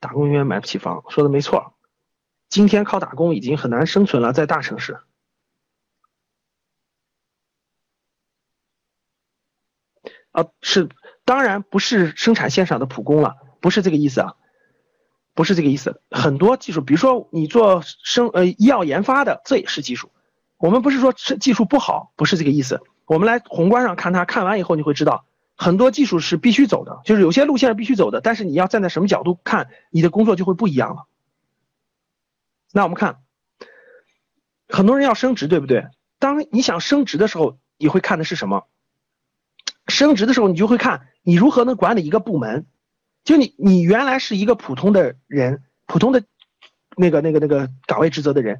[0.00, 1.73] 打工永远买不起房，说的没错。
[2.54, 5.00] 今天靠打工已经很难生存了，在大城市。
[10.30, 10.88] 啊，是，
[11.24, 14.34] 当然不是生产线上的普工了，不是这个意思啊，
[15.34, 16.00] 不是这个意思。
[16.12, 20.12] 很多技术，比如说你做生呃医药研发的，这也是技术。
[20.56, 22.80] 我们不是说技术不好，不是这个意思。
[23.04, 28.20] 我们来宏观上看它，看完以后你会知道，很多技术是必须走的，就是有些路线是必须走的。
[28.20, 31.08] 但是你要站在什么角度看，你的工作就会不一样了。
[32.76, 33.18] 那我们看，
[34.68, 35.86] 很多人要升职，对不对？
[36.18, 38.66] 当你想升职的时候，你会看的是什么？
[39.86, 42.66] 升职的时候，你就会看你如何能管理一个部门。
[43.22, 46.24] 就你，你原来是一个普通的人，普通的
[46.96, 48.58] 那个、那个、那个岗位职责的人，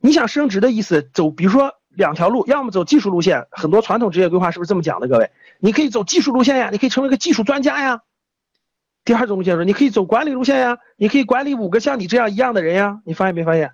[0.00, 5.06] 你想升职的意思，走，比如说两条路，要么走技术路线，很多传统职业规划是不是这么讲的？
[5.06, 8.02] 各位，你可以走技术路线呀，你可以成为一个技术专家呀。
[9.04, 13.02] 第二种路线说，你可以走管理路线呀，你可以管理五个像你这样一样的人呀。
[13.04, 13.72] 你发现没发现？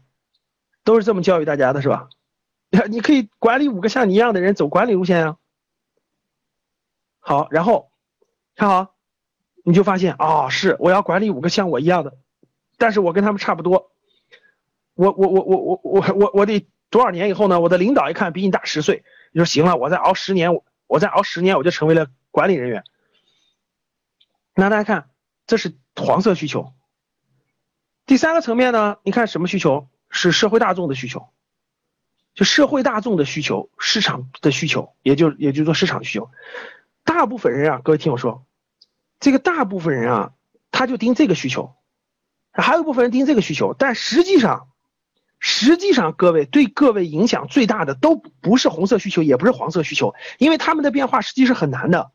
[0.85, 2.09] 都是这么教育大家的，是吧？
[2.89, 5.37] 你可以管理五个像你一样的人，走管理路线呀。
[7.21, 7.91] 好，然后
[8.57, 8.95] 看好，
[9.65, 12.17] 你就发现啊，是我要管理五个像我一样的，
[12.79, 13.91] 但是我跟他们差不多，
[14.95, 17.61] 我我我我我我我我得多少年以后呢？
[17.61, 20.51] 我的领导一看比你大十岁，你说行了，我再熬十年，
[20.87, 22.83] 我再熬十年，我就成为了管理人员。
[24.55, 25.11] 那大家看，
[25.49, 26.73] 这是黄色需求。
[28.07, 29.89] 第三个层面呢，你看什么需求？
[30.11, 31.29] 是社会大众的需求，
[32.33, 36.31] 就社会大众的需求，市场的需求，也就也就是说市场需求。
[37.05, 38.47] 大部分人啊，各位听我说，
[39.21, 40.33] 这个大部分人啊，
[40.71, 41.75] 他就盯这个需求，
[42.53, 44.69] 还有一部分人盯这个需求，但实际上，
[45.39, 52.13] 实际上各位对各位影响最大的都不是红色需求，也不是黄色需求，因为他们的变化实际是很难的。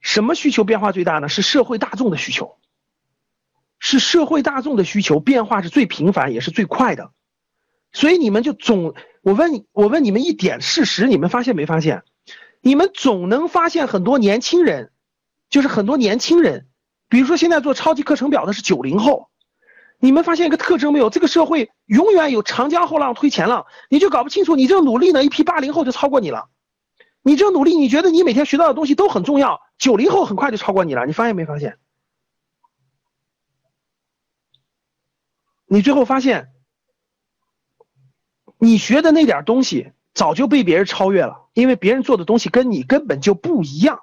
[0.00, 1.28] 什么需求变化最大呢？
[1.28, 2.56] 是社会大众的需求，
[3.78, 7.12] 是社会大众的需求变化是最频繁也是最快的。
[7.92, 12.02] 所以你们就总，我问，我问你们一点事实，你们发现没发现？
[12.60, 14.92] 你们总能发现很多年轻人，
[15.48, 16.68] 就是很多年轻人，
[17.08, 19.28] 比如说现在做超级课程表的是九零后，
[19.98, 21.10] 你们发现一个特征没有？
[21.10, 26.48] 这个社会永远有长江后浪推前浪，你就搞不清楚你这努力呢，一批八零后就超过你了，
[27.22, 31.78] 你这努力，你觉得你每天学到的东西都很重要，九零后很快就超过你了，你发现没发现？
[35.66, 36.52] 你最后发现，
[38.58, 39.92] 你学的那点东西。
[40.12, 44.00] 早就被别人超越了，因为别人做的东西跟你根本就不一样，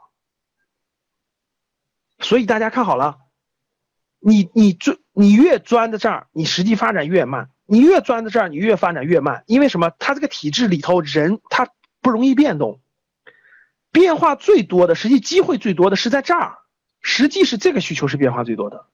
[2.20, 3.18] 所以大家看好了，
[4.20, 9.44] 你你钻你越钻在这儿，你实际发展越慢；你越钻在这儿，你越发展越慢。
[9.48, 9.90] 因为什么？
[10.00, 11.68] 他这个体制里头人他
[12.02, 12.80] 不容易变动，
[13.98, 16.60] 变化最多的，实际机会最多的是在这儿，
[17.02, 18.86] 实际是这个需求是变化最多的。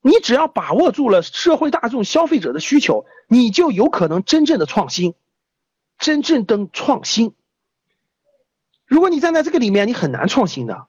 [0.00, 5.14] 你只要把握住了社会大众消费者的需求，你就有可能真正的创新。
[5.98, 7.34] 真正的创新，
[8.86, 10.86] 如果你站在这个里面，你很难创新的。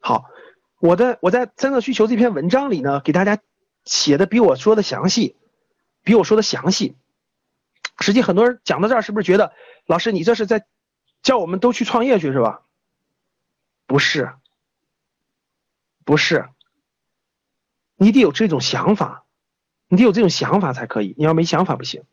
[0.00, 0.26] 好，
[0.80, 3.40] 我的我在三个需求这篇文章里呢，给大家
[3.86, 5.38] 写的比我说的详细，
[6.04, 6.96] 比我说的详细。
[7.98, 9.52] 实际很多人讲到这儿，是不是觉得
[9.86, 10.66] 老师你这是在
[11.22, 12.62] 叫我们都去创业去是吧？
[13.86, 14.32] 不是，
[16.04, 16.48] 不是。
[17.96, 19.24] 你得有这种想法，
[19.88, 21.14] 你得有这种想法才可以。
[21.16, 22.04] 你要没想法不行。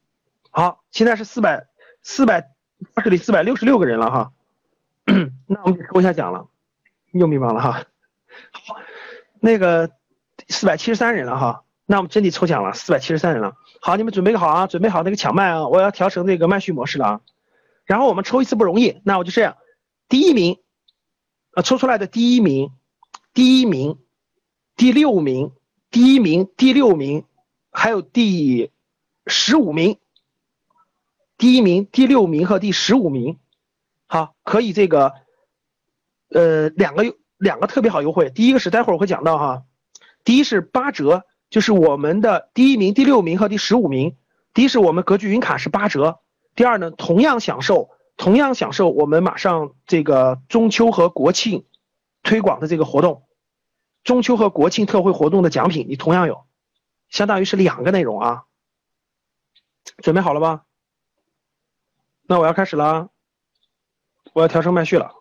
[0.52, 1.68] 好，现在是四百
[2.04, 2.52] 四百
[3.04, 4.34] 这里四百六十六个人了哈，
[5.48, 6.48] 那我们得抽一下奖了，
[7.12, 7.86] 又迷茫了哈。
[8.52, 8.78] 好，
[9.40, 9.92] 那个
[10.50, 13.58] 四百七十三人了哈，那我们真的抽奖了，四百七十三人了。
[13.82, 17.22] 好，你们准备好啊，准备好那个抢麦啊，我要调成这个麦序模式了啊。
[17.84, 19.58] 然后我们抽一次不容易，那我就这样，
[20.08, 20.58] 第一名，
[21.54, 22.72] 呃，抽出来的第一名，
[23.34, 24.00] 第一名，
[24.78, 25.52] 第六名。
[25.89, 27.26] 第一名、第六名，
[27.70, 28.72] 还有第
[29.28, 29.98] 十五名。
[31.38, 33.38] 第一名、第六名和第十五名，
[34.08, 35.12] 好，可以这个，
[36.30, 38.30] 呃，两个两个特别好优惠。
[38.30, 39.64] 第一个是待会儿我会讲到哈，
[40.24, 44.18] 第一是八折，就是我们的第一名、第六名和第十五名，
[44.54, 46.22] 第一是我们格局云卡是八折。
[46.56, 51.66] 第二呢，同样享受，同样享受我们马上这个中秋和国庆
[52.24, 53.28] 推广的这个活动。
[54.04, 56.45] 中秋和国庆特惠活动的奖品，你同样有，
[57.10, 58.45] 相当于是两个内容啊。
[59.97, 60.64] 准备好了吧？
[62.24, 63.10] 那我要开始了。
[64.34, 65.16] 我要调成麦序了。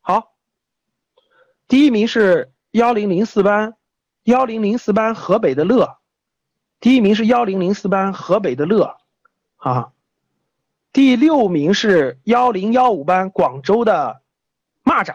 [0.00, 0.34] 好，
[1.68, 3.76] 第一名是幺零零四班，
[4.26, 5.98] 幺零零四班河北的乐，
[6.80, 8.96] 第一名是幺零零四班河北的乐，
[9.54, 9.92] 啊，
[10.92, 14.20] 第六名是幺零幺五班广州的
[14.82, 15.14] 蚂蚱，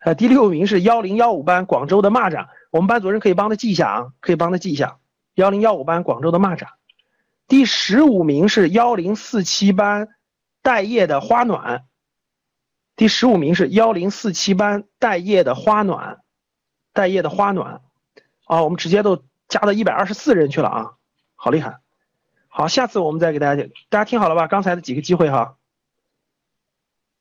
[0.00, 4.98] 呃，第六名是幺零幺五班广州的蚂蚱，我们班主任可以帮他记一下啊，可以帮他记一下，
[5.34, 6.66] 幺零幺五班广州的蚂蚱。
[7.46, 10.08] 第十五名是幺零四七班
[10.62, 11.84] 待业的花暖，
[12.96, 16.23] 第十五名是幺零四七班待业的花暖，
[16.94, 17.82] 待业的花暖，
[18.46, 20.92] 啊，我们直接都加到一百二十四人去了啊，
[21.34, 21.80] 好厉害！
[22.48, 24.46] 好，下次我们再给大家，大家听好了吧？
[24.46, 25.56] 刚才的几个机会哈，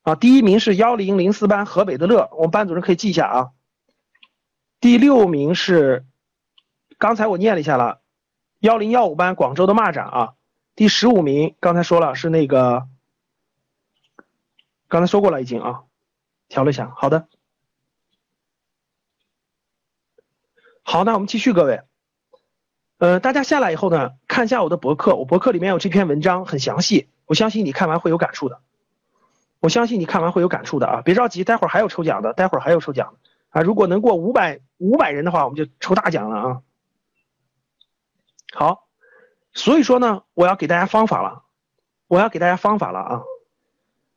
[0.03, 3.51] 啊，第一名是幺零零四班河北的乐，我们班主任可以记一下啊。
[4.79, 6.05] 第六名是，
[6.99, 7.99] 刚才我念了一下了。
[8.59, 10.33] 幺零幺五班广州的蚂蚱啊，
[10.75, 12.87] 第十五名，刚才说了是那个，
[14.87, 15.83] 刚才说过了已经啊，
[16.47, 17.27] 调了一下，好的，
[20.83, 21.81] 好，那我们继续各位，
[22.99, 28.59] 呃，大家下来以后呢，看一下我的博客，我博客里面有这篇文章很详细，我相信你看完会有感触的，
[29.59, 33.15] 我相信你看完会有感触的啊，别着急，待会儿还有抽奖的，待会儿还有抽奖
[33.49, 36.61] 啊，如果能过五百五百人的话，我们就抽大奖了啊。
[38.53, 38.87] 好，
[39.53, 41.43] 所以说呢，我要给大家方法了，
[42.07, 43.21] 我要给大家方法了啊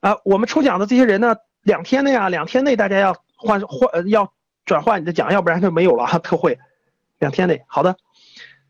[0.00, 0.18] 啊！
[0.24, 4.32] 我们抽奖的这些人呢，两天内啊，两天内大家要换换要
[4.66, 6.58] 转换你的奖，要不然就没有了哈 特惠。
[7.18, 7.96] 两天内，好的，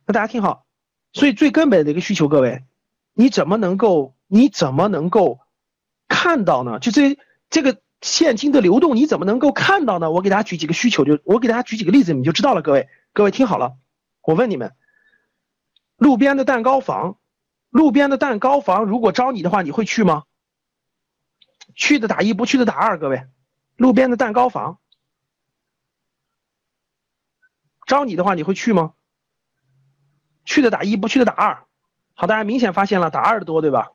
[0.06, 0.64] 那大家听好。
[1.12, 2.62] 所以最根本的一个需求，各位，
[3.14, 5.40] 你怎么能够你怎么能够
[6.06, 6.78] 看到呢？
[6.78, 7.18] 就这
[7.50, 10.10] 这个现金的流动，你怎么能够看到呢？
[10.10, 12.62] 我给大家举几个需求，就我给大家举几个例子，你就知道了。
[12.62, 13.76] 各位，各位听好了，
[14.22, 14.72] 我问你们。
[15.96, 17.16] 路边的蛋糕房，
[17.70, 20.24] 路边的蛋糕房，如果招你的话，你会去吗？
[21.74, 22.98] 去的打一，不去的打二。
[22.98, 23.24] 各位，
[23.76, 24.78] 路边的蛋糕房，
[27.86, 28.92] 招你的话，你会去吗？
[30.44, 31.64] 去的打一，不去的打二。
[32.14, 33.92] 好，大家明显发现了，打二的多，对吧？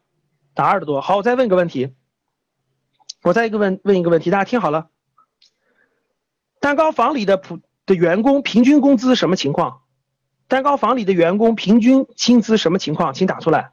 [0.53, 1.01] 打二的多。
[1.01, 1.93] 好，我再问个问题，
[3.21, 4.89] 我再一个问问一个问题，大家听好了，
[6.59, 9.81] 蛋糕房里的普的员工平均工资什么情况？
[10.47, 13.13] 蛋糕房里的员工平均薪资什么情况？
[13.13, 13.71] 请打出来。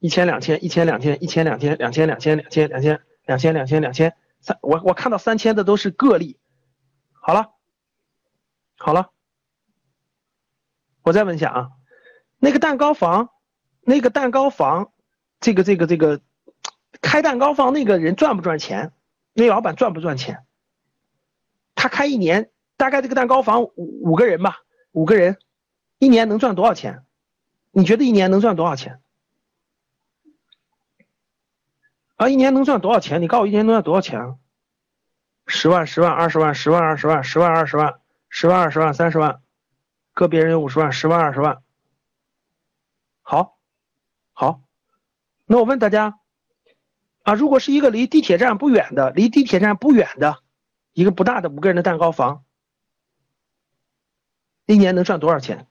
[0.00, 4.58] 一千、两千、一千、两千、一千、两千、两千、两千、两千、两千、两千、两千、两千三。
[4.60, 6.38] 我我看到三千的都是个例。
[7.12, 7.52] 好了，
[8.76, 9.12] 好了，
[11.04, 11.70] 我再问一下啊，
[12.38, 13.28] 那个蛋糕房，
[13.82, 14.90] 那个蛋糕房，
[15.38, 16.22] 这个这个这个
[17.02, 18.90] 开蛋糕房那个人赚不赚钱？
[19.34, 20.46] 那老板赚不赚钱？
[21.74, 24.60] 他开一年，大概这个蛋糕房五五个人吧，
[24.92, 25.36] 五个人。
[25.98, 27.04] 一年能赚多少钱？
[27.70, 29.00] 你觉得一年能赚多少钱？
[32.16, 33.20] 啊，一年能赚多少钱？
[33.20, 34.36] 你告诉我一年能赚多少钱啊？
[35.46, 38.00] 十万、十万、二十万、十万、二十万、十万、二十万、
[38.30, 39.42] 十万、二十万、三十万，
[40.14, 41.62] 个别人有五十万、十万、二十万。
[43.20, 43.58] 好，
[44.32, 44.62] 好，
[45.44, 46.18] 那我问大家，
[47.22, 50.42] 啊，如果是一个离地铁站不远的、离地铁站不远的
[50.92, 52.44] 一个不大的五个人的蛋糕房，
[54.66, 55.66] 一年能赚多少钱？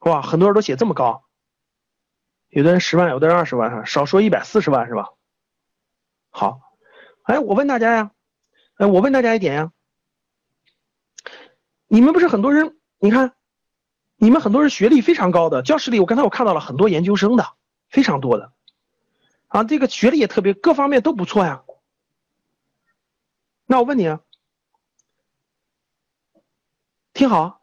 [0.00, 1.24] 哇，很多人都写这么高，
[2.48, 5.10] 有的人十万，有的人二十万，少说一百四十万是吧？
[6.30, 6.60] 好，
[7.22, 8.10] 哎，我问大家呀，
[8.76, 9.72] 哎，我问大家一点呀，
[11.94, 13.34] 你们不是很多人，你看，
[14.16, 17.52] 你们很多人学历非常高的，教室里我刚才我看到了很多研究生的，
[17.88, 18.50] 非常多的，
[19.46, 21.62] 啊，这个学历也特别，各方面都不错呀。
[23.64, 24.22] 那我问你啊，
[27.12, 27.60] 听好。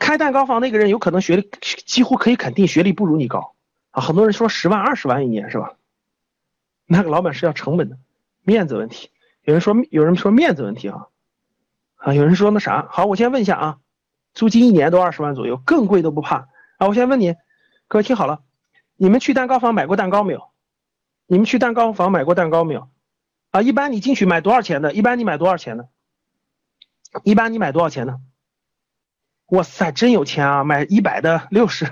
[0.00, 1.48] 开蛋糕房那个人有可能学历
[1.86, 3.54] 几乎可以肯定学历不如你高
[3.92, 4.02] 啊！
[4.02, 5.76] 很多人说十万二十万一年是吧？
[6.86, 7.98] 那个老板是要成本的，
[8.42, 9.10] 面子问题。
[9.42, 11.06] 有人说有人说面子问题啊
[12.00, 12.14] 啊！
[12.14, 13.78] 有人说那啥好，我先问一下啊，
[14.32, 16.48] 租金一年都二十万左右，更贵都不怕
[16.78, 16.88] 啊！
[16.88, 17.36] 我先问你，
[17.88, 18.42] 各位听好了，
[18.96, 20.50] 你们去蛋糕房买过蛋糕没有？
[21.26, 22.90] 你们去蛋糕房买过蛋糕没有？
[23.50, 24.92] 啊，一般你进去买多少钱的？
[24.94, 25.88] 一般你买多少钱的？
[27.22, 28.18] 一般你买多少钱的？
[29.46, 30.64] 哇塞，真有钱啊！
[30.64, 31.84] 买一百的六十，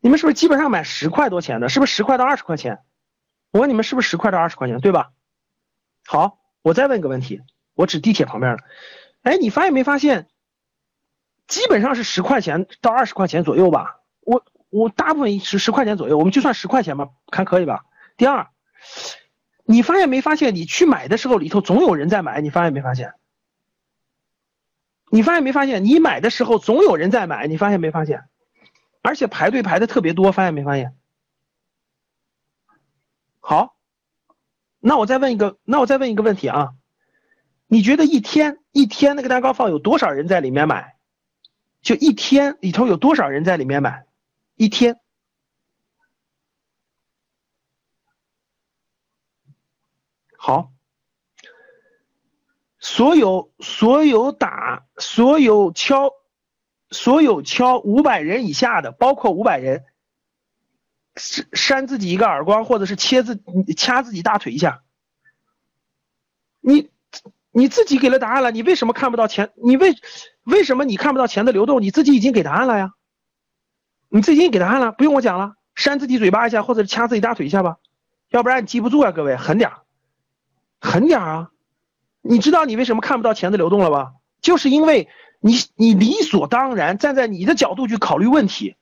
[0.00, 1.68] 你们是不是基本上买十块多钱的？
[1.68, 2.80] 是不是十块到二十块钱？
[3.52, 5.12] 我问你们是不是十块到二十块钱，对吧？
[6.04, 7.40] 好，我再问个问题，
[7.74, 8.64] 我指地铁旁边的。
[9.26, 10.28] 哎，你发现没发现，
[11.48, 14.02] 基本上是十块钱到二十块钱左右吧？
[14.20, 17.86] 我我大部分是十块钱左右，我们就算十块钱吧，看可以吧？
[18.16, 18.46] 第二，
[19.64, 23.14] 你发现没发现，你去买的时候里头总有人在买，你发现没发现？
[25.10, 28.28] 你发现没发现，你买的时候总有人在买，你发现没发现？
[29.02, 30.96] 而且排队排的特别多，发现没发现？
[33.40, 33.74] 好，
[34.78, 36.74] 那我再问一个，那我再问一个问题啊，
[37.66, 40.96] 你觉得一天一天那个蛋糕放有多少人在里面买？
[41.82, 44.06] 就一天里头有多少人在里面买？
[44.54, 45.00] 一天？
[50.36, 50.72] 好，
[52.78, 56.12] 所有所有打所有敲
[56.90, 59.84] 所有敲五百人以下的，包括五百人。
[61.16, 63.40] 扇扇自己一个耳光，或者是切自
[63.74, 64.84] 掐自己大腿一下，
[66.60, 66.90] 你
[67.58, 69.50] 你自己给了答案了，你为什么看不到钱？
[69.54, 69.96] 你为
[70.42, 71.80] 为什么你看不到钱的流动？
[71.80, 72.92] 你自己已经给答案了呀，
[74.10, 77.78] 你自己已经给答案了，不用我讲了，扇自己嘴巴一下，或者掐自己大腿一下吧，
[78.28, 79.78] 要不然你记不住啊，各位，狠点儿
[80.82, 81.50] 狠点儿啊！
[82.20, 84.12] 你知道你为什么看不到钱的流动了吧？
[84.42, 85.08] 就是因为
[85.40, 88.76] 你你理所当然站在你的角度去考虑问题。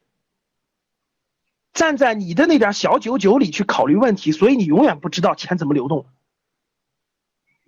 [1.73, 6.07] 站在你的那点小九九里去考虑问题，所以你永远不知道钱怎么流动。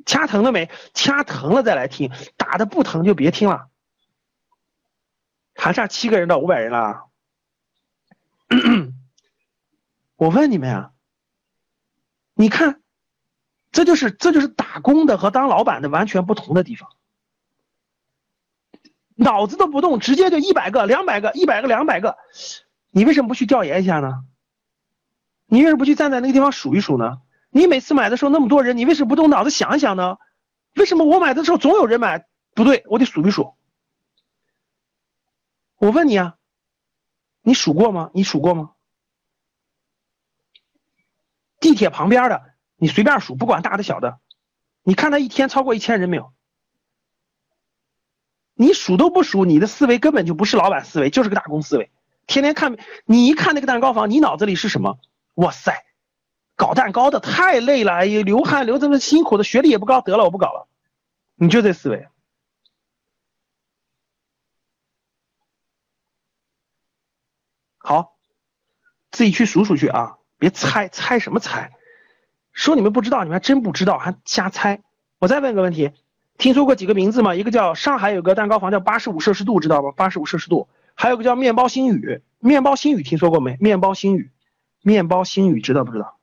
[0.07, 0.71] 掐疼了没？
[0.95, 3.69] 掐疼了再来听，打的不疼就别听了。
[5.55, 7.05] 还差七个人到五百人了。
[10.17, 10.93] 我问你们呀，
[12.35, 12.81] 你看，
[13.73, 16.89] 这就是这就是打工的和当老板的完全不同的地方。
[19.17, 22.17] 脑子都不动，直接就一百个、两百个、一百个、两百个。
[22.91, 24.25] 你为什么不去调研一下呢？
[25.47, 27.21] 你为什么不去站在那个地方数一数呢？
[27.57, 30.19] 你每次买的时候那么多人，你为什么不动脑子想一想呢？
[30.75, 32.27] 为什么我买的时候总有人买？
[32.55, 33.55] 不对，我得数一数。
[35.79, 36.37] 我问你啊，
[37.41, 38.11] 你数过吗？
[38.13, 38.73] 你数过吗？
[41.59, 42.43] 地铁旁边的，
[42.77, 44.21] 你随便数，不管大的小的，
[44.83, 46.35] 你看他一天超过一千人没有？
[48.53, 51.91] 你数都不数，你的思维根本就不是老板思维，就是个打工思维。
[52.27, 52.77] 天天看，
[53.07, 54.99] 你一看那个蛋糕房，你脑子里是什么？
[55.37, 55.85] 哇塞，
[56.57, 60.67] 搞蛋糕的太累了，哎呀，流汗流这么辛苦的，学历也不高，得了，我不搞了。
[61.35, 62.09] 你就这思维。
[67.77, 68.17] 好，
[69.13, 71.73] 自己去数数去啊，别猜，猜什么猜？
[72.53, 74.83] 说你们不知道，你们还真不知道，还瞎猜。
[75.19, 75.93] 我再问个问题，
[76.39, 77.35] 听说过几个名字吗？
[77.35, 79.93] 一个叫上海有个蛋糕房叫八十五摄氏度，知道吗？
[79.93, 80.69] 八十五摄氏度。
[80.95, 83.59] 还有个叫面包星宇，面包星宇听说过没？
[83.61, 84.33] 面包星宇，
[84.83, 86.16] 面包星宇知道不知道？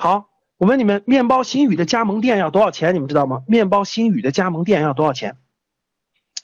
[0.00, 2.94] 好，我问你们，面包新宇的加盟店要多少钱？
[2.94, 3.42] 你们知道吗？
[3.48, 5.36] 面包新宇的加盟店要多少钱？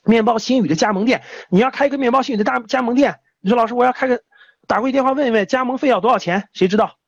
[0.02, 4.24] 面包新宇的加盟店，你要开一个面包新宇的大加盟店，你说老师我要开个，
[4.66, 6.48] 打过去电话问一问，加盟费要多少钱？
[6.52, 6.98] 谁知道？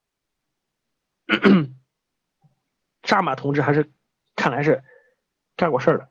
[3.03, 3.91] 扎马同志还是，
[4.37, 4.85] 看来是
[5.57, 6.09] 干过事儿的。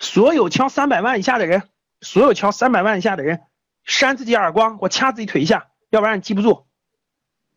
[0.00, 1.68] 所有敲三百万以下的人，
[2.00, 3.44] 所有敲三百万以下的人，
[3.84, 6.66] 扇自己耳光，我掐自己腿一下，要不然你记不住，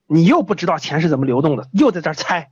[0.08, 2.52] 你又不知道钱是怎么流动的，又在这猜。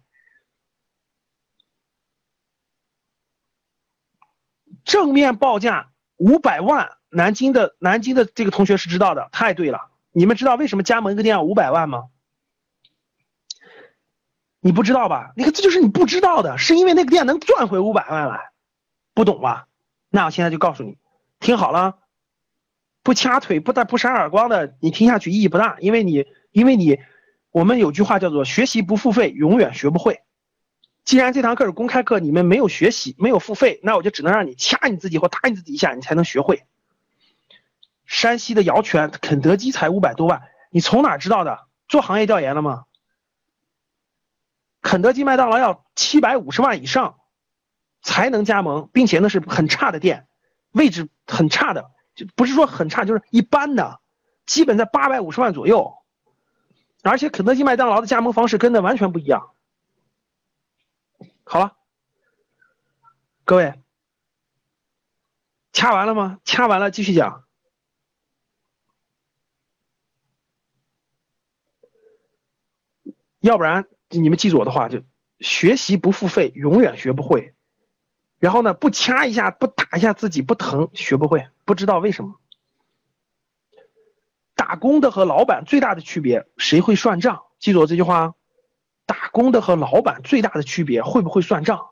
[4.83, 9.91] 正面报价五百万，南京的南京的这个同学是知道的，太对了。
[10.11, 12.09] 你们知道为什么加盟一个店要五百万吗？
[14.59, 15.31] 你不知道吧？
[15.37, 18.51] 你看这就是你不知道的，是因为那个店能赚回五百万来，
[19.13, 19.67] 不懂吧？
[20.09, 20.97] 那我现在就告诉你，
[21.39, 21.99] 听好了，
[23.09, 26.99] 不掐腿、不打、不扇耳光的，你听下去意义不大，因为你，因为你，
[27.49, 30.21] 我们有句话叫做“学习不付费，永远学不会”。
[31.05, 36.61] 既然这堂课是公开课，你们没有学习，没有付费，那我就只能让你掐你自己或打你自己一下，你才能学会。
[38.05, 41.61] 山西的姚泉，肯德基才五百多万，你从哪知道的？
[41.87, 42.83] 做行业调研了吗？
[44.83, 47.15] 肯德基、麦当劳要七百五十万以上。
[48.03, 50.27] 才能加盟，并且那是很差的店，
[50.73, 51.89] 位置很差的，
[52.19, 54.01] 就不是说很差，就是一般的，
[54.45, 55.95] 基本在八百五十万左右。
[57.01, 59.51] 而且肯德基、麦当劳的加盟方式跟那完全不一样。
[61.45, 61.77] 好了，
[63.45, 63.81] 各位，
[65.71, 66.39] 掐完了吗？
[66.43, 67.45] 掐完了，继续讲。
[73.39, 75.01] 要不然你们记住我的话，就
[75.39, 77.55] 学习不付费，永远学不会。
[78.39, 82.39] 然后呢，不掐一下，不打一下自己不疼，学不会，不知道为什么。
[84.55, 87.43] 打工的和老板最大的区别，谁会算账？
[87.59, 88.33] 记住我这句话，
[89.05, 91.91] 打工的和老板最大的区别，会不会算账？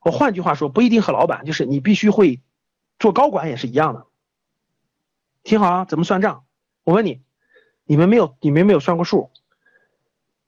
[0.00, 2.40] 我换句话说，不一定和老板，就是你必须会
[2.98, 4.06] 做高管也是一样的。
[5.42, 6.44] 听好啊，怎么算账？
[6.82, 7.20] 我问你，
[7.84, 9.30] 你们没有，你们没有算过数？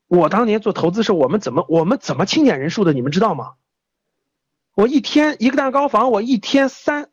[0.07, 2.93] 我当年做投资时，我们怎么，我们怎么清点人数的？
[2.93, 3.53] 你们知道吗？
[4.73, 7.11] 我一天一个蛋糕房，我一天三，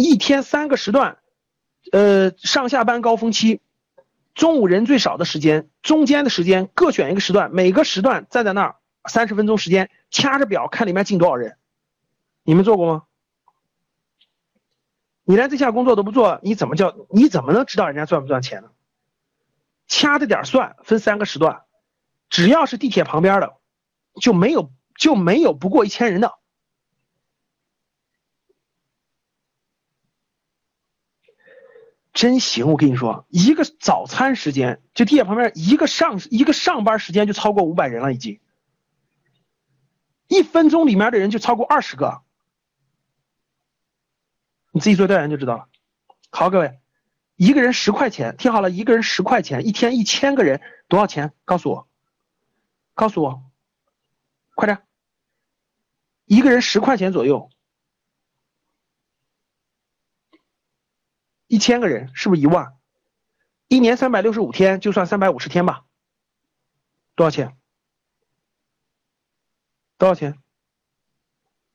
[0.00, 1.18] 一天三个时段，
[1.90, 3.60] 呃，上下班高峰期，
[4.32, 8.76] 中午人最少的时间，中间的时间各选一个时段，每个时段站在那儿
[9.08, 11.56] 三十分钟时间，掐着表看里面进多少人。
[12.44, 13.02] 你们做过吗？
[15.24, 16.94] 你连这项工作都不做，你怎么叫？
[17.10, 18.70] 你怎么能知道人家赚不赚钱呢？
[19.88, 21.62] 掐着点算，分三个时段，
[22.30, 23.56] 只要是地铁旁边的，
[24.20, 26.37] 就没有就没有不过一千人的。
[32.18, 38.40] 真行，我跟你说，一个早餐时间，就地铁旁边一个上一个上班时间就超过五百人了，已经，
[40.26, 42.22] 一分钟里面的人就超过二十个，
[44.72, 45.68] 你自己做调研就知道了。
[46.30, 46.80] 好，各位，
[47.36, 51.32] 一个人十块钱，听好了，一个人十块钱，一天一千个人多少钱？
[51.44, 51.88] 告诉我，
[52.94, 53.44] 告诉我，
[54.56, 54.82] 快点，
[56.24, 57.48] 一个人十块钱左右。
[61.48, 62.74] 一千个人是不是一万？
[63.68, 65.84] 一年三百六十五天，就算三百五十天吧。
[67.14, 67.56] 多少钱？
[69.96, 70.38] 多少钱？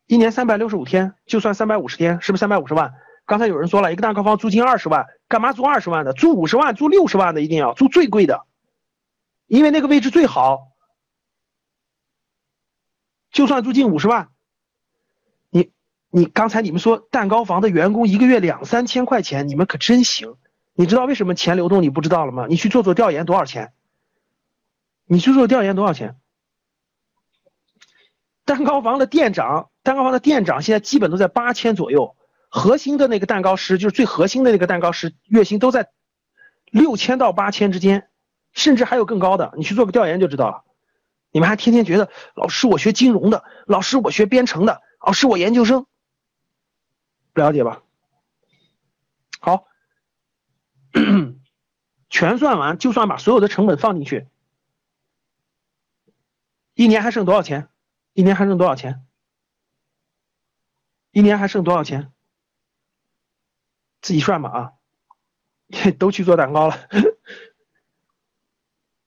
[0.06, 2.94] 一年三百六十五天，就算三百五十天，是不是三百五十万？
[3.26, 6.14] 刚才有人说了一个蛋糕房租金二十万，干嘛租二十万的？
[6.14, 8.46] 租五十万、租六十万的一定要租最贵的，
[9.48, 10.68] 因为那个位置最好。
[13.32, 14.33] 就算租金五十万。
[16.16, 20.36] 你刚才你们说蛋糕房的员工一个月两三千块钱，你们可真行。
[20.76, 22.45] 你知道为什么钱流动你不知道了吗？
[22.47, 23.74] 你去做做调研多少钱？
[25.07, 26.18] 你去做调研多少钱？
[28.45, 32.16] 蛋糕房的店长，蛋糕房的店长现在基本都在八千左右，
[32.47, 35.89] 核心的那个蛋糕师就是最核心的那个蛋糕师，月薪都在
[36.66, 38.07] 六千到八千之间，
[38.51, 39.51] 甚至还有更高的。
[39.57, 40.64] 你去做个调研就知道了。
[41.32, 45.88] 你们还天天觉得老师我学金融的，老师我学编程的，老师我研究生。
[47.34, 47.82] 不了解吧？
[49.40, 49.68] 好，
[52.10, 54.28] 全算完，就算把所有的成本放进去，
[56.76, 57.68] 一年还剩多少钱？
[58.14, 59.04] 一年还剩多少钱？
[61.12, 62.14] 一年还剩多少钱？
[64.02, 64.74] 自己算吧啊！
[65.98, 66.88] 都去做蛋糕了，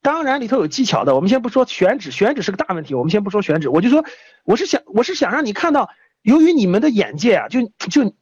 [0.02, 1.14] 当然里头有技巧的。
[1.14, 3.68] 我们先不说选址，选址是个大问题，我们先不说选址。
[3.68, 4.04] 我就说，
[4.42, 5.90] 我是想，我是想让你看到。
[6.26, 8.12] 由于你们的眼界啊，就就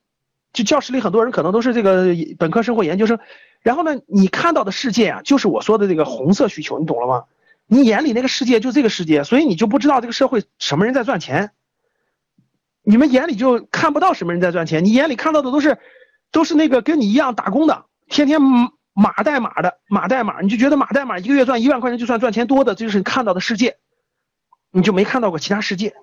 [0.52, 3.18] 就教室里很多人可能都是这个本科生或研究生，
[3.62, 7.24] 然后呢，你看到的世界啊，就是我说的这个红色需求，你懂了吗？
[7.66, 11.52] 你眼里那个世界就这个世界，所以你就不知道这个社会什么人在赚钱，
[12.82, 15.78] 你们眼里就看不到什么人在赚钱，你眼里看到的都是
[16.30, 18.42] 都是那个跟你一样打工的，天天
[18.92, 23.78] 码代码的码代码，你就觉得码代码一个月赚一万块钱就算赚钱多的，这就是你看到的世界，
[24.72, 25.94] 你就没看到过其他世界。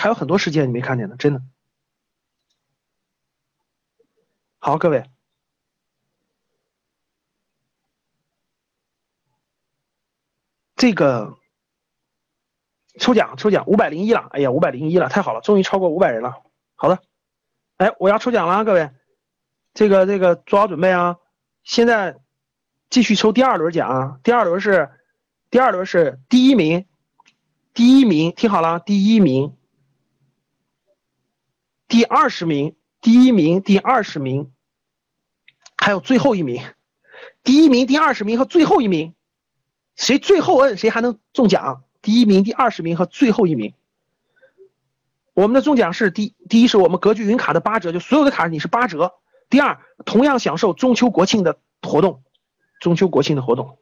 [0.00, 1.42] 还有很多事件你没看见呢，真的。
[4.58, 5.04] 好，各位，
[10.74, 11.36] 这个
[12.98, 16.44] 抽奖抽奖五百零一了，哎呀，五百零一了，太好了，终于超过五百人了。
[16.76, 17.02] 好的，
[17.76, 18.90] 哎，我要抽奖了，各位，
[19.74, 21.18] 这个这个做好准备啊！
[21.62, 22.18] 现在
[22.88, 24.90] 继续抽第二轮奖啊，第二轮是
[25.50, 26.86] 第二轮是第一名，
[27.74, 29.58] 第一名听好了，第一名。
[31.90, 34.52] 第二十名，第一名，第二十名，
[35.76, 36.62] 还有最后一名，
[37.42, 39.12] 第一名、第二十名和最后一名，
[39.96, 41.82] 谁最后摁谁还能中奖。
[42.00, 43.74] 第一名、第二十名和最后一名，
[45.34, 49.14] 我们的中奖是第第一是我们格局云卡的八折，就所有的卡你是八折。
[49.48, 52.22] 第二，同样享受中秋国庆的活动，
[52.78, 53.78] 中秋国庆的活动。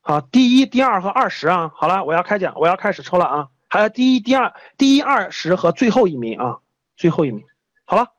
[0.00, 6.60] 好，第一、第二和二十啊，好了，我要开奖，我要开始抽了啊，还有第一、第二、第一、二十和最后一名啊。
[6.96, 7.44] 最后一名，
[7.84, 8.12] 好了，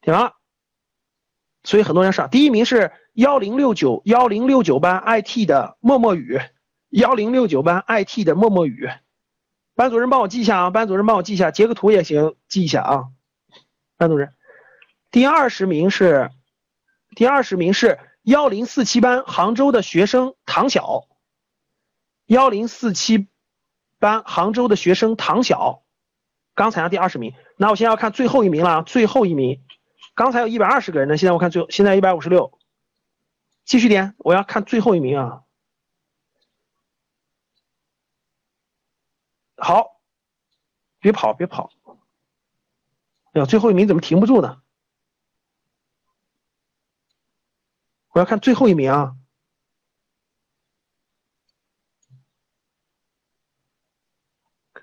[0.00, 0.34] 点完了。
[1.62, 6.40] 所以很多人上，第一名是幺零六九幺零六九班 IT 的默默雨，
[6.90, 8.90] 幺零六九班 IT 的默默雨。
[9.74, 13.04] 班主任帮我记一下啊，班主任帮我记一下，截个图也行，记一下啊。
[13.96, 14.34] 班主任，
[15.10, 16.30] 第二十名是，
[17.16, 21.06] 第二十名是幺零四七班杭州的学生唐晓，
[22.26, 23.28] 幺零四七
[23.98, 25.83] 班杭州的学生唐晓。
[26.54, 28.82] 刚才第二十名，那我现在要看最后一名了。
[28.84, 29.60] 最后一名，
[30.14, 32.58] 刚才有一百二十个人呢，现在我看最后，现在一百五十六。
[33.64, 35.42] 继续点，我要看最后一名啊。
[39.56, 40.00] 好，
[41.00, 41.70] 别跑，别跑。
[43.32, 44.62] 哎呀，最后一名怎么停不住呢？
[48.10, 49.16] 我要看最后一名啊。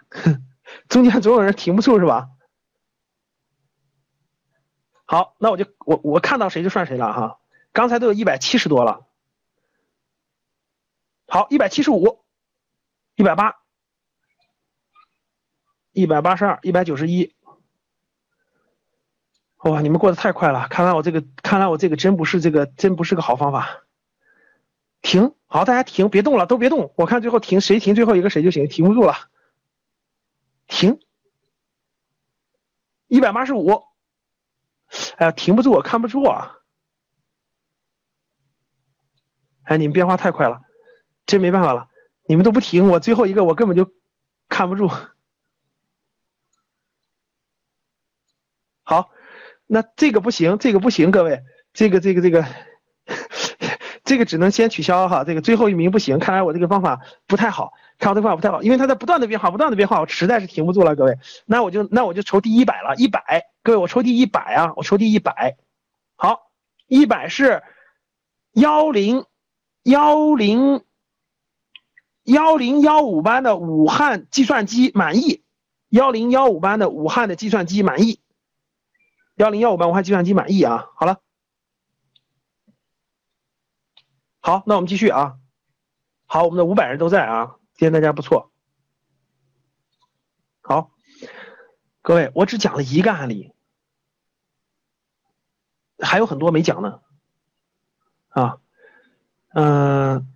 [0.09, 0.47] 哼。
[0.91, 2.29] 中间总有人停不住是吧？
[5.05, 7.39] 好，那我就我我看到谁就算谁了哈。
[7.71, 9.07] 刚才都有一百七十多了，
[11.27, 12.25] 好，一百七十五，
[13.15, 13.55] 一百八，
[15.93, 17.33] 一百八十二，一百九十一。
[19.59, 20.67] 哇，你们过得太快了！
[20.67, 23.83] 看来我这个，看来我这个真不是这个，真不是个好方法。
[25.01, 26.93] 停，好，大家停，别动了，都别动。
[26.97, 29.30] 我看最后停，谁停最后一个谁就行，停不住了。
[30.71, 30.99] 停，
[33.07, 33.83] 一百八十五。
[35.17, 36.55] 哎呀，停不住，我看不住啊！
[39.63, 40.61] 哎，你们变化太快了，
[41.25, 41.89] 真没办法了，
[42.25, 43.93] 你们都不停，我最后一个我根本就
[44.49, 44.89] 看不住。
[48.83, 49.11] 好。
[49.67, 52.45] 那这个不行，这个不行，各位，这个这个这个，
[54.03, 55.23] 这个只能先取消哈。
[55.23, 61.19] 这个最后一名不行，看来我这个方法不太好，看我这方法不太好，因为它在不断的变化，不断的变化，我实在是停不住了，各位。
[61.45, 65.55] 那我就那我就抽第一百了，一百，各位，我抽第一百啊，我抽第一百。
[66.15, 66.49] 好，
[66.87, 67.61] 一百是
[68.53, 69.25] 幺零
[69.83, 70.83] 幺零
[72.23, 75.43] 幺零幺五班的武汉计算机满意，
[75.89, 78.19] 幺零幺五班的武汉的计算机满意。
[79.35, 80.89] 幺零幺五班武汉计算机满意啊！
[80.95, 81.19] 好了，
[84.39, 85.37] 好，那我们继续啊。
[86.25, 88.51] 好，我们的五百人都在啊，今天大家不错。
[90.61, 90.91] 好，
[92.03, 93.55] 各位，我只讲了一个案例，
[95.97, 96.99] 还有很多没讲呢。
[98.29, 98.59] 啊，
[99.55, 100.31] 嗯，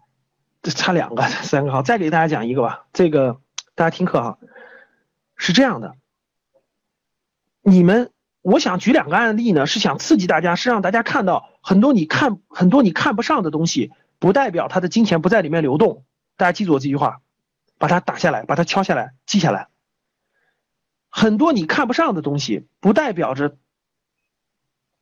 [0.64, 2.88] 这差两个、三个，好，再给大家讲一个吧。
[2.93, 3.39] 这个
[3.76, 4.39] 大家听课哈，
[5.36, 5.96] 是这样的，
[7.62, 8.12] 你们。
[8.41, 16.06] 我想举两个案例呢，是想刺激大家，是让大家看到很多你看很多你看不上的东西，不代表他的金钱不在里面流动。
[16.38, 17.22] 大家记住我这句话，
[17.78, 19.68] 把它打下来，把它敲下来，记下来。
[21.10, 23.58] 很多你看不上的东西，不代表着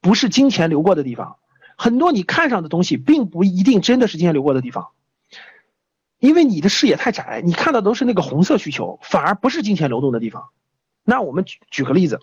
[0.02, 1.38] 不是金钱流过的地方。
[1.78, 4.92] 很多你看上的东西，并不一定真的是金钱流过的地方，
[6.20, 10.50] 因为你的视野太窄，你看到都是那个红色需求，反而不是金钱流动的地方。
[11.04, 12.22] 那我们举举个例子。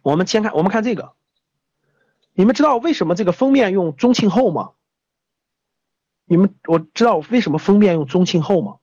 [0.00, 1.12] 我们先看，我们看这个，
[2.32, 4.70] 你们知道为什么这个封面用中庆后吗？
[6.24, 8.78] 你们我知道为什么封面用中庆后吗？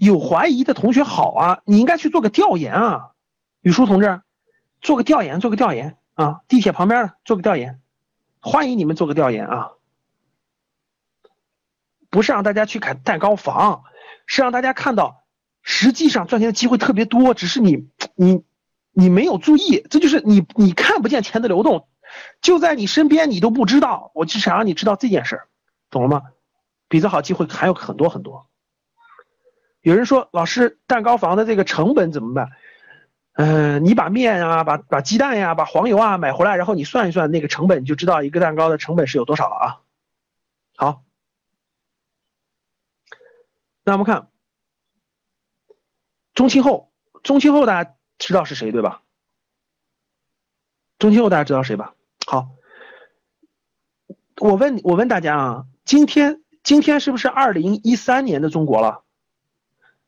[0.00, 3.10] 有怀疑的同学好啊，你应该去做个调研啊，
[3.60, 4.22] 雨舒同志，
[4.80, 7.80] 做个调研，做个调研啊，地铁旁边的做个调研，
[8.40, 9.72] 欢迎你们做个调研啊，
[12.08, 13.84] 不是让大家去看蛋糕房，
[14.24, 15.22] 是让大家看到
[15.62, 18.42] 实际上赚钱的机会特别多，只是你你。
[18.92, 21.86] 你没有注意，这就是你你看不见钱的流动，
[22.42, 24.10] 就在你身边，你都不知道。
[24.16, 25.48] 我就想让你知道这件事儿，
[25.90, 26.22] 懂了吗？
[26.88, 28.49] 比这好机会还有很多很多。
[29.80, 32.50] 有人说，老师，蛋糕房的这个成本怎么办？
[33.32, 39.80] 嗯，你把面啊，把把鸡蛋呀，把黄油啊买回来，然后你算一算那个成本，你就知道一个蛋糕的成本是有多少了啊。
[40.76, 41.04] 好，
[43.84, 44.28] 那我们看
[46.34, 47.94] 中期后，中期后大家。
[48.22, 49.00] 知道是谁对吧？
[50.98, 51.94] 中庆后大家知道谁吧？
[52.26, 52.50] 好，
[54.36, 59.04] 我问我问大家啊，今天今天是不是二零一三年的中国了？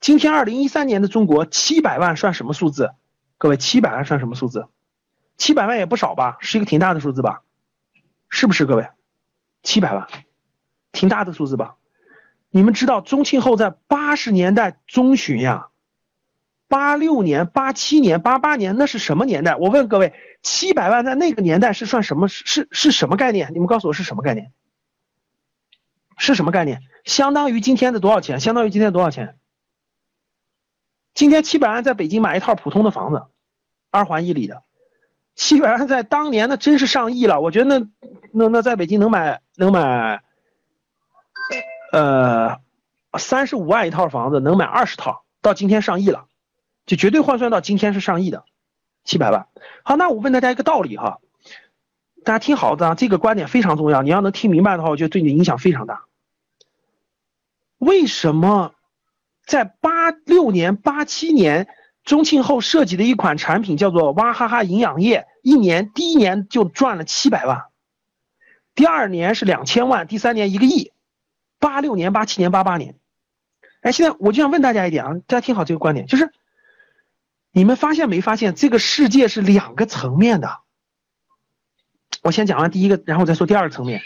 [0.03, 2.91] 今天二零一三年的中国七百万算什么数字？
[3.39, 4.67] 各位，七百万算什么数字？
[5.39, 7.43] 七百万也不少吧，是一个挺大的数字吧？
[8.29, 8.89] 是不是各位？
[9.63, 10.09] 七百万，
[10.91, 11.77] 挺大的数字吧？
[12.51, 15.69] 你们知道中庆后在八十年代中旬呀？
[16.67, 19.55] 八六年、八七年、八八年，那是什么年代？
[19.55, 22.27] 我问各位，七百万在那个年代是算什么？
[22.27, 23.53] 是是什么概念？
[23.55, 24.51] 你们告诉我是什么概念？
[26.17, 26.83] 是什么概念？
[27.05, 28.41] 相当于今天的多少钱？
[28.41, 29.37] 相当于今天的多少钱？
[31.15, 33.25] 今天七百万在北京买一套普通的房子，
[33.91, 34.63] 二环以里的，
[35.35, 37.41] 七百万在当年那真是上亿了。
[37.41, 37.87] 我觉得那
[38.33, 40.23] 那那在北京能买能买，
[41.93, 42.61] 呃，
[43.19, 46.27] 三十五万一套房子能买二十套，到今天上亿了。
[46.85, 48.45] 就绝对换算到今天是上亿的，
[49.05, 49.47] 七百万。
[49.85, 51.21] 好，那我问大家一个道理哈，
[52.25, 54.03] 大家听好的，这个观点非常重要。
[54.03, 56.05] 你要能听明白的话，我觉得对你影响非常大。
[57.79, 58.75] 为什么
[59.45, 61.69] 在八六年、八七年
[62.05, 67.65] 中庆后设计的一款产品叫做娃哈哈营养液，一年第一年就赚了七百万，
[68.75, 70.93] 第二年是两千万，第三年一个亿。
[71.59, 72.97] 八六年、八七年、八八年，
[73.83, 76.33] 哎，现在我就想问大家一点啊，大家听好这个观点，就是。
[77.55, 80.61] 你们发现没发现，这个世界是两个层面的？
[82.23, 84.01] 我先讲完第一个，然后再说第二个层面。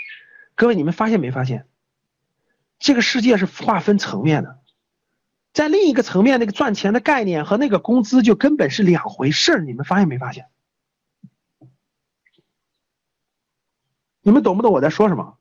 [0.57, 1.65] 各位，你们发现没发现，
[2.81, 4.59] 这个世界是划分层面的？
[5.57, 9.61] 在另一个层面，那个赚钱的概念和那个工资就根本是两回事儿。
[9.63, 10.51] 你们发现没发现？
[14.21, 15.39] 你们懂不懂我在说什么？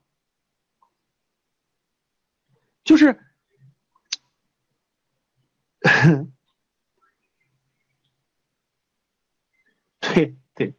[2.86, 3.20] 就是，
[10.00, 10.76] 对对，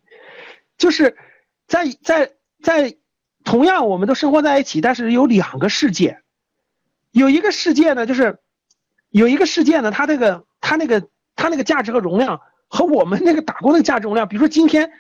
[0.78, 1.18] 就是
[1.66, 2.96] 在在在
[3.44, 6.22] 同样我们都生活在一起，但是有两个世界，
[7.10, 8.40] 有一个世界呢，就是
[9.18, 14.92] 有一个世界呢，它那个它那个它那个价值和容量和我们那个打工的价值容量，比如说今天。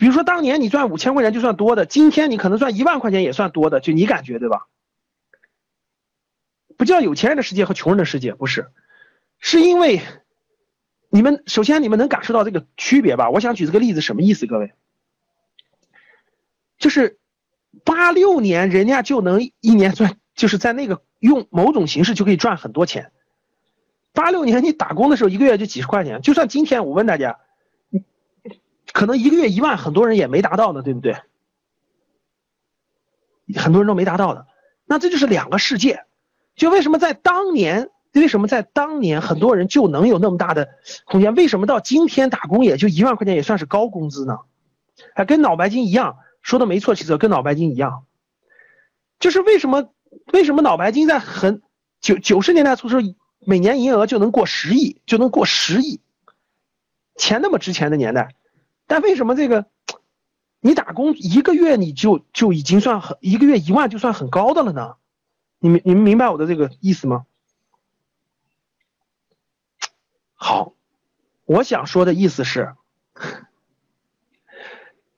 [0.00, 4.68] 比如说当年你赚五千块钱就算多的，今天你可能赚一万块钱也算多的，就你感觉对吧？
[6.76, 8.70] 不叫有钱人的世界和穷人的世界，不是，
[9.40, 10.00] 是因为
[11.10, 13.30] 你们首先你们能感受到这个区别吧？
[13.30, 14.46] 我想举这个例子什么意思？
[14.46, 14.72] 各位，
[16.78, 17.18] 就是
[17.82, 23.12] 八六年人家就能一年赚，就是在那个用某种形式就可以赚很多钱。
[24.12, 27.38] 八六年你打工的时候一个月就几十块钱，就算今天我问大家。
[28.90, 31.14] 可能一个月一万，很多人也没达到呢，对不对？
[33.54, 34.46] 很多人都没达到的，
[34.86, 36.04] 那这就是两个世界。
[36.56, 40.70] 就为什么在当年，为什么在当年很多人就能有那么大的
[41.04, 41.34] 空间？
[41.34, 44.38] 为什么到今天打工也就一万块钱也算是高工资呢？
[45.14, 48.04] 还跟脑白金一样，说的没错，其实跟脑白金一样，
[49.20, 49.90] 就是为什么？
[50.26, 51.62] 为什么脑白金在很
[52.00, 53.02] 九九十年代初时候，
[53.40, 56.00] 每年营业额就能过十亿，就能过十亿，
[57.16, 58.34] 钱那么值钱的年代？
[58.86, 59.66] 但为什么这个，
[60.60, 64.96] 你打工一个月你就就已经算很一个月一万就算很高的了呢？
[65.58, 67.26] 你们你们明白我的这个意思吗？
[70.34, 70.72] 好，
[71.44, 72.74] 我想说的意思是，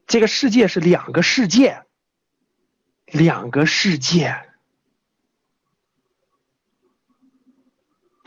[0.07, 1.85] 这个世界是两个世界，
[3.07, 4.50] 两个世界。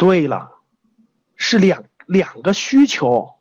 [0.03, 0.51] 对了，
[1.37, 3.35] 是两两个需求。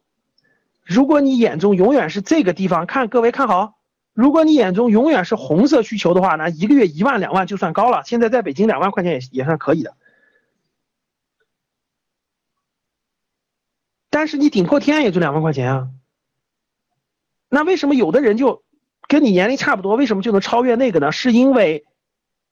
[0.85, 3.81] 如果你眼中永远是这个地方，看各位看好。
[4.13, 8.05] 如果你眼中永远是红色需求的话，那一个月一万两万就算高了。
[8.05, 9.97] 现在在北京两万块钱也也算可以的。
[14.09, 15.89] 但是你顶破天也就两万块钱啊。
[17.49, 18.63] 那为什么有的人就
[19.09, 21.11] 跟你年龄差不多，为什么就能超越那个呢？
[21.11, 21.87] 是因为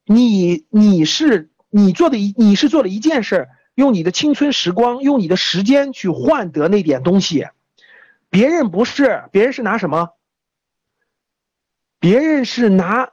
[0.04, 3.48] 你你是你做的一你是做了一件事，
[3.80, 7.48] 用你的青春时光，用你的时间去换得那点东西。
[8.28, 10.10] 别人不是，别人是拿什么？
[11.98, 13.12] 别人是拿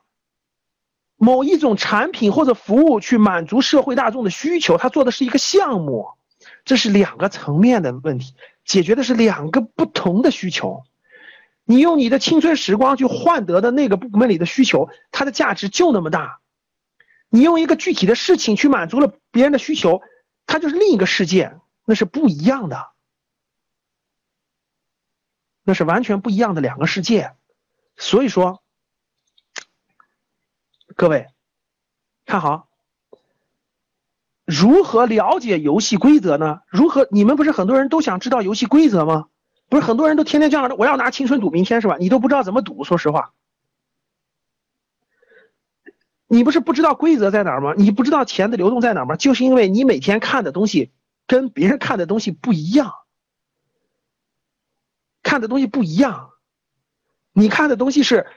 [1.15, 6.09] 某一种产品或者服务去满足社会大众的需求，他做的是一个项目，
[6.65, 8.33] 这是两个层面的问题，
[8.65, 10.83] 解决的是两个不同的需求。
[11.63, 16.39] 你用你的青春时光去换得的那个部门里的需求，它的价值就那么大。
[17.29, 20.01] 你用一个具体的事情去满足了别人的需求，
[20.47, 22.89] 它就是另一个世界，那是不一样的。
[25.63, 27.35] 那是完全不一样的两个世界，
[27.97, 28.63] 所以说，
[30.95, 31.27] 各位
[32.25, 32.69] 看好，
[34.45, 36.61] 如何了解游戏规则呢？
[36.69, 37.05] 如何？
[37.11, 39.27] 你们不是很多人都想知道游戏规则吗？
[39.67, 41.97] 不是很多人都天天这样，我要拿青春赌明天是吧？
[41.99, 43.33] 你都不知道怎么赌，说实话，
[46.27, 47.73] 你不是不知道规则在哪儿吗？
[47.77, 49.15] 你不知道钱的流动在哪儿吗？
[49.15, 50.91] 就是因为你每天看的东西
[51.25, 52.93] 跟别人看的东西不一样。
[55.23, 56.29] 看的东西不一样，
[57.33, 58.27] 你看的东西是，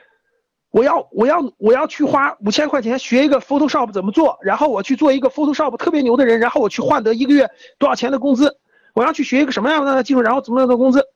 [0.71, 8.59] 我要我要我要去花五千块钱学一个 Photoshop 怎么做，然后我去做一个 Photoshop 特别牛的人，然后我去换得一个月多少钱的工资，
[8.93, 11.07] 我要去学一个什么样的技术，然后怎么样的工资？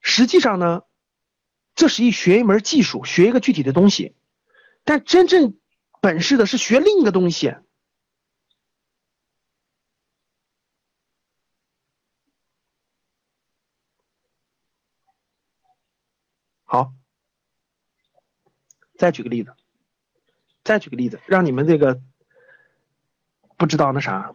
[0.00, 0.82] 实际上呢，
[1.74, 4.14] 这是一学一门技术，学一个具体的东西，
[4.84, 5.56] 但真正
[6.04, 7.56] 本事的是学另一个东西。
[16.64, 16.92] 好，
[18.98, 19.54] 再举个例子，
[20.62, 22.02] 再举个例子，让你们这个
[23.56, 24.34] 不知道那啥，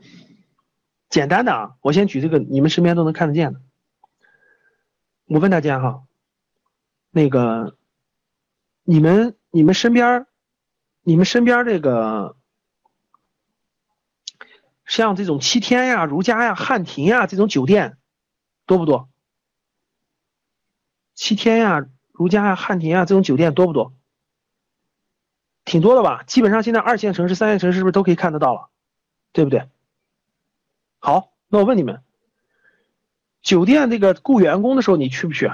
[1.07, 3.61] 简单的啊，我先举这个你们身边都能看得见的。
[5.25, 6.07] 我问大家哈，
[7.11, 7.77] 那个
[8.81, 10.25] 你们你们身边
[11.09, 12.37] 你们身边这个
[14.85, 17.97] 像这种七天呀、如家呀、汉庭呀这种酒店
[18.67, 19.09] 多不多？
[21.15, 21.89] 七天呀。
[22.11, 23.91] 如家呀、汉庭呀这种酒店多不多？
[25.65, 26.21] 挺多的吧？
[26.27, 28.69] 基本上现在二线城市、三线城市是不是都可以看得到了？
[29.31, 29.67] 对不对？
[30.99, 32.03] 好，那我问你们，
[33.41, 35.51] 酒店这个雇员工的时候，你去不去？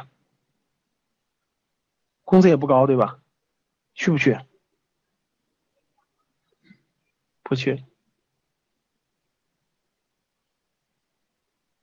[2.25, 3.19] 工资也不高，对吧？
[3.93, 4.37] 去不去？
[7.45, 7.85] 不去。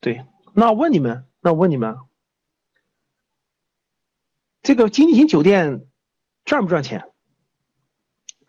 [0.00, 1.96] 对，那我问你们，那我问你们。
[4.60, 5.88] 这个经济型酒店
[6.44, 7.12] 赚不赚钱？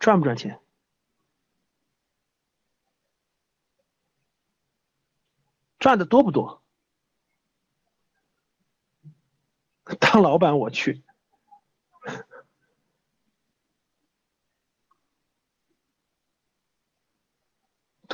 [0.00, 0.60] 赚不赚钱？
[5.78, 6.64] 赚的多不多？
[10.00, 11.04] 当老板我去，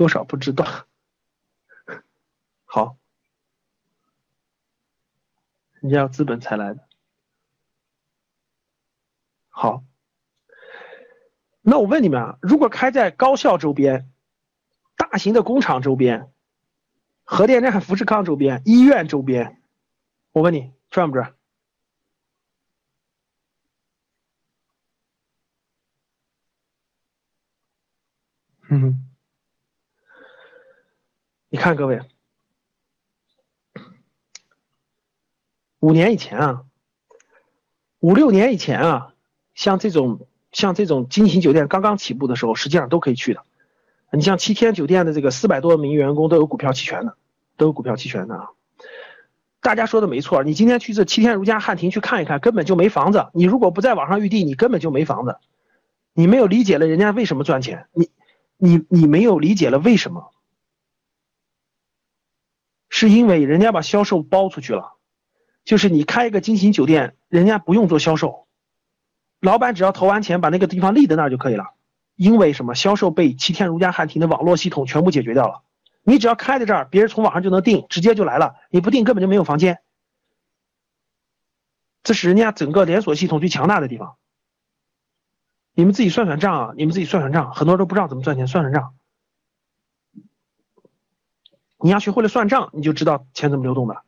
[0.01, 0.86] 多少不知道。
[2.64, 2.96] 好，
[5.80, 6.88] 人家要资本才来的。
[9.51, 9.84] 好，
[11.61, 14.11] 那我问你们啊，如果开在高校周边、
[14.96, 16.32] 大型的工厂周边、
[17.24, 19.62] 核电站、富士康周边、医院周边，
[20.32, 21.34] 我问你赚不赚？
[28.70, 29.09] 嗯，哼
[31.61, 32.00] 看各位，
[35.78, 36.62] 五年以前啊，
[37.98, 39.12] 五六年以前啊，
[39.54, 43.44] 像这种像这种金星酒店刚刚起步的时候，实际上都可以去的。
[44.11, 47.14] 你像七天酒店的这个四百多名员工都有股票期权的，
[47.58, 48.48] 都有股票期权的啊。
[49.61, 53.26] 大家说的没错，你今天去这七天如家汉庭去看一看，根本就没房子。
[53.34, 55.36] 你如果不在网上预定，你根本就没房子。
[56.14, 58.08] 你没有理解了人家为什么赚钱，你。
[58.62, 60.32] 你你没有理解了为什么？
[62.91, 64.97] 是因为人家把销售包出去了，
[65.64, 68.47] 就是你开一个金星酒店，人家不用做销售，
[69.41, 71.72] 老板只要投完钱把那个地方立在那儿就可以了。
[72.16, 72.74] 因为什么？
[72.74, 75.62] 销售被七天如家汉庭的网络系统全部解决掉了。
[76.03, 78.57] 你只要开在这儿，别人从网上就能订，直接就来了。
[78.68, 79.78] 你不订根本就没有房间。
[82.03, 84.16] 这是人家整个连锁系统最强大的地方。
[85.72, 86.74] 你们自己算算账啊！
[86.76, 88.95] 你们自己算算账，很多人都不知道怎么赚钱，算算账。
[91.83, 94.03] 你要学会了算账，你就知道钱怎么流动的。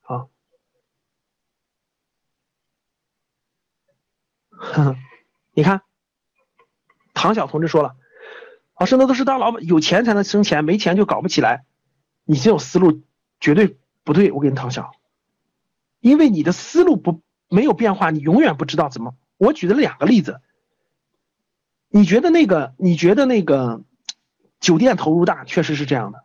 [0.00, 0.30] 好，
[5.54, 5.82] 你看，
[7.14, 7.96] 唐晓同志说了，
[8.78, 11.64] 老师那都是当老板有钱才能生钱，没钱就搞不起来。
[12.24, 13.02] 你这种思路
[13.40, 14.92] 绝对不对，我给你唐晓，
[16.00, 19.16] 因为你的思路不没有变化，你永远不知道怎么。
[19.38, 20.40] 我举了两个例子，
[21.88, 22.74] 你觉得那个？
[22.78, 23.82] 你觉得那个
[24.60, 26.24] 酒店投入大，确实是这样的。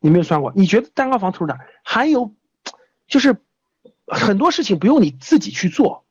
[0.00, 0.52] 你没有算过？
[0.54, 1.58] 你觉得蛋糕房投入大？
[1.82, 2.34] 还有
[3.06, 3.36] 就是
[4.06, 6.04] 很多事情不用你自己去做，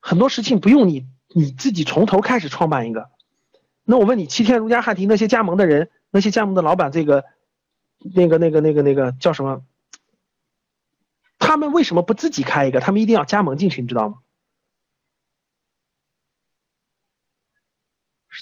[0.00, 3.10] 很多事情不用你你自己从头开始创办一个。
[3.84, 7.24] 那我问你，七天如家汉庭那些加盟的人，那些加盟的老板，这个
[7.98, 9.64] 那个那个那个那个叫什么？
[11.38, 12.80] 他们为什么不自己开一个？
[12.80, 14.18] 他们一定要加盟进去，你知道吗？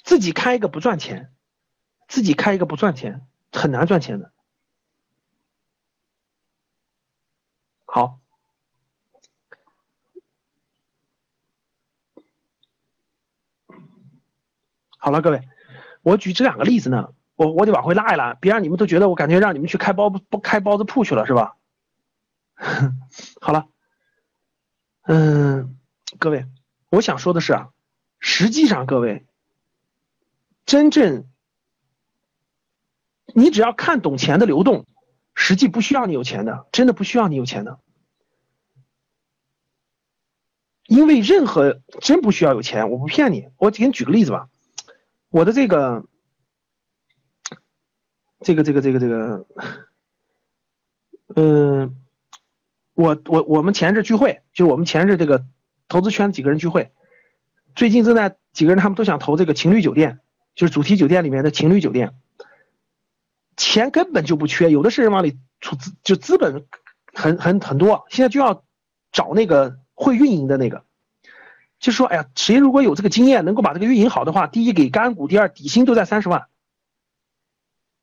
[0.04, 1.32] 自己开一个不赚钱，
[2.12, 4.30] 自己开一个不赚钱，很难赚钱的。
[7.86, 8.20] 好，
[14.98, 15.48] 好了，各位，
[16.02, 21.56] 我举这两个例子呢，我我得往回拉一拉，别让你们都觉得我感觉让你们去开包不开包子铺去了，是吧？
[23.40, 23.68] 好了，
[25.04, 25.78] 嗯，
[26.18, 26.46] 各位，
[26.90, 27.70] 我想说的是啊，
[28.18, 29.24] 实际上各位。
[30.66, 31.26] 真正，
[33.34, 34.86] 你只要看懂钱的流动，
[35.34, 37.80] 实际不需要你有钱的，真的不需要你有钱的，
[40.86, 44.48] 因为任何真不需要有钱，我不骗你，我给你举个例子吧，
[45.30, 46.04] 我的这个，
[48.40, 49.46] 这个这个这个这个，
[51.34, 51.96] 嗯，
[52.94, 55.44] 我我我们前日聚会，就我们前日这个
[55.88, 56.92] 投资圈几个人聚会，
[57.74, 60.20] 最近正在几个人他们都想投这个情侣酒店。
[60.54, 62.14] 就是主题酒店里面的情侣酒店，
[63.56, 66.66] 钱根本就不缺，有的是人往里出资，就资本
[67.12, 68.06] 很很很多。
[68.10, 68.64] 现在就要
[69.12, 70.84] 找那个会运营的那个，
[71.78, 76.46] 就说，哎呀，谁如果有这个经验，能够把这个运营好的话，第一给干股，第二底薪都在三十万，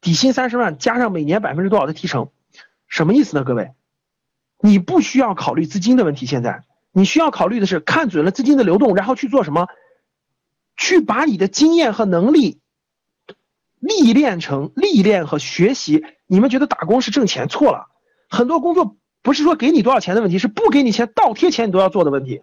[0.02, 2.30] 底薪三十万加上每年百分之多少的提成，
[2.88, 3.44] 什么意思呢？
[3.44, 3.74] 各位，
[4.60, 9.68] 你不需要考虑资金的问题，现在你需要考虑的是看准了资金的流动，然后去做什么？
[10.82, 12.62] 去把你的经验和能力
[13.80, 16.04] 历练成历练和学习。
[16.28, 17.48] 你们觉得打工是挣钱？
[17.48, 17.88] 错了，
[18.30, 22.42] 很多工作不是说给你多少钱的问题，是不给你钱倒贴钱你都要做的问题。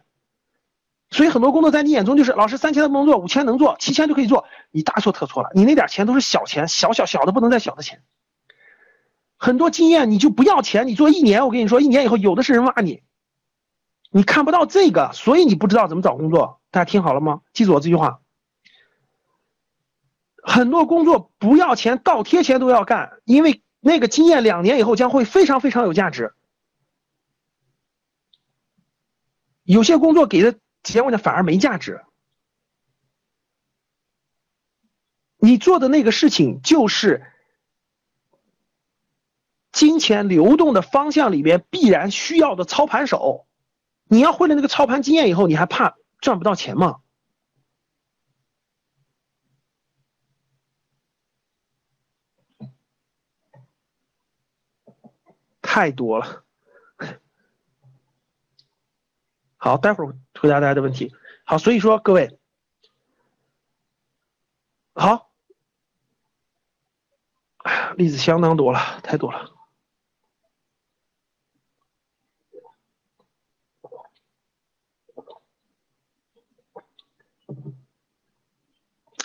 [1.10, 4.44] 所以很多工作在你眼中就是老师三千都不能做，五千能做，七千就可以做。
[4.72, 8.02] 你大错特错了，你那点钱都是小钱，小小小的不能再小的钱。
[9.36, 13.02] 很多经验你就不要钱，你做一年，我跟你说，一年以后有的是人挖你。
[14.10, 16.60] 你看不到这个，所以你不知道怎么找工作。
[16.70, 17.42] 大家听好了吗？
[17.52, 18.20] 记住我这句话。
[20.48, 26.34] 很多工作不要钱，倒贴钱都要干，因为那个经验两年以后将会非常非常有价值。
[29.64, 32.04] 有些工作给的钱，我讲反而没价值。
[35.38, 37.26] 你做的那个事情就是
[39.72, 43.48] 金钱流动的方向里边必然需要的操盘手，
[44.04, 47.00] 你要会了那个操盘经验以后，你还怕赚不到钱吗？
[55.76, 56.42] 太多了。
[59.58, 61.14] 好，待会儿回答大家的问题。
[61.44, 62.38] 好，所以说各位，
[64.94, 65.30] 好，
[67.98, 69.52] 例子相当多了，太多了。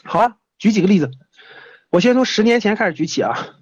[0.04, 1.12] 好啊，举几个例子，
[1.90, 3.56] 我先从十年前开始举起啊。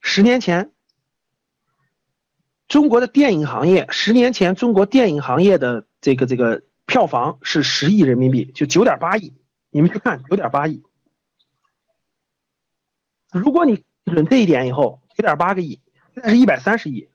[0.00, 0.72] 十年前，
[2.70, 9.34] 中国的电影行业，十年前中国电影行业的这个这个票房是十亿人民币，就九点八亿。
[9.70, 10.80] 你们去看，九点八亿。
[13.32, 15.80] 如果你准这一点以后，九点八个亿，
[16.14, 17.08] 现在是一百三十亿，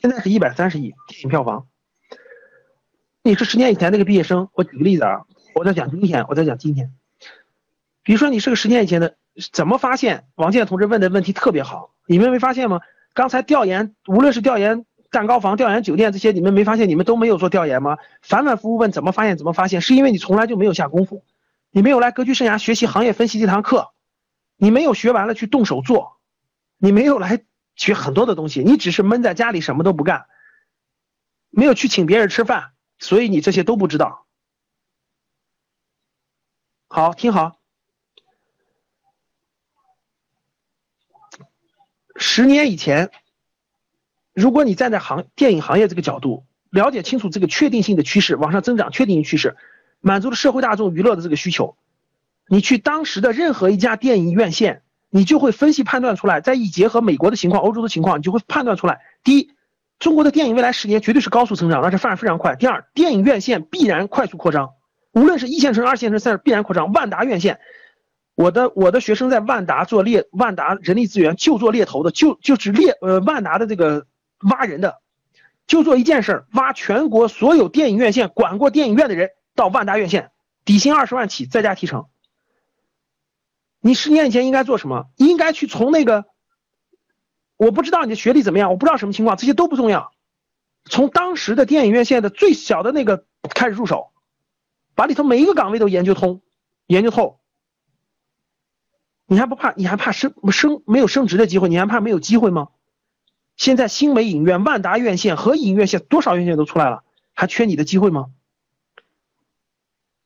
[0.00, 1.66] 现在是一百三十亿电影票房。
[3.24, 5.24] 你是十年以前那个毕业生，我举个例子啊。
[5.56, 6.94] 我在讲今天，我在讲今天。
[8.04, 9.16] 比如说，你是个十年以前的，
[9.52, 10.28] 怎么发现？
[10.36, 12.80] 王健同志问的问题特别好，你们没发现吗？
[13.14, 16.88] 刚才调研，无论是调研蛋糕房、调研酒店这些，你们没发现？
[16.88, 17.96] 你们都没有做调研吗？
[18.20, 19.38] 反反复复问怎么发现？
[19.38, 19.80] 怎么发现？
[19.80, 21.24] 是因为你从来就没有下功夫，
[21.70, 23.92] 你没有来格局生涯学习行业分析这堂课，
[24.56, 26.18] 你没有学完了去动手做，
[26.76, 27.44] 你没有来
[27.76, 30.26] 学很多的东西，你只是闷在家里什么都不干，
[31.50, 34.26] 没有去请别人吃饭，所以你这些都不知道。
[36.88, 37.60] 好，听好。
[42.26, 43.10] 十年以前，
[44.32, 49.56] 如果你站在行电影行业这个角度，了解清楚这个确定性的趋势，往上增长确定性趋势，
[50.00, 51.76] 满足了社会大众娱乐的这个需求，
[52.48, 59.50] 你去当时的任何一家电影院线，你就会分析判断出来，再一结合美国的情况、欧洲的情况，你就会判断出来：第一，
[59.98, 64.70] 中国的电影未来十年绝对是高速增长，而且发展非常快；第二，电影院线必然快速扩张。
[65.12, 66.90] 无论是一线城市、二线城市，必然扩张。
[66.90, 67.60] 万达院线，
[68.34, 74.06] 我的我的学生在万达做猎，万达人力资源就做猎头的，就就是猎呃万达的这个
[74.50, 75.00] 挖人的，
[75.66, 80.32] 就做一件事儿，挖全国所有电影院线管过电影院的人到万达院线，
[80.64, 82.06] 底薪二十万起，再加提成。
[83.80, 85.06] 你十年以前应该做什么？
[85.16, 86.24] 应该去从那个，
[87.56, 90.12] 我不知道你的学历怎么样，我不知道什么情况，这些都不重要，
[90.84, 94.10] 从当时的电影院线的最小的那个开始入手。
[94.96, 96.40] 把里头每一个岗位都研究通、
[96.86, 97.40] 研究透，
[99.26, 99.72] 你还不怕？
[99.72, 101.68] 你还怕升升没有升职的机会？
[101.68, 102.68] 你还怕没有机会吗？
[103.56, 108.32] 现在新美影院、万达院线和影院线多少院线都出来了，还缺你的机会吗？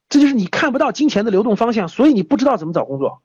[0.09, 3.23] 这就是你看不到金钱的流动方向，所以你不知道怎么找工作。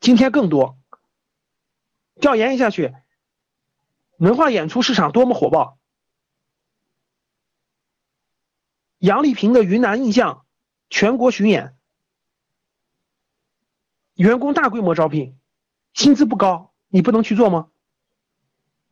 [0.00, 0.76] 今天更多，
[2.20, 2.92] 调研一下去，
[4.18, 5.78] 文化演出市场多么火爆。
[8.98, 10.43] 杨丽萍的云南印象
[10.90, 11.76] 全国巡演，
[14.14, 15.38] 员工大规模招聘，
[15.92, 17.68] 薪资不高，你不能去做吗？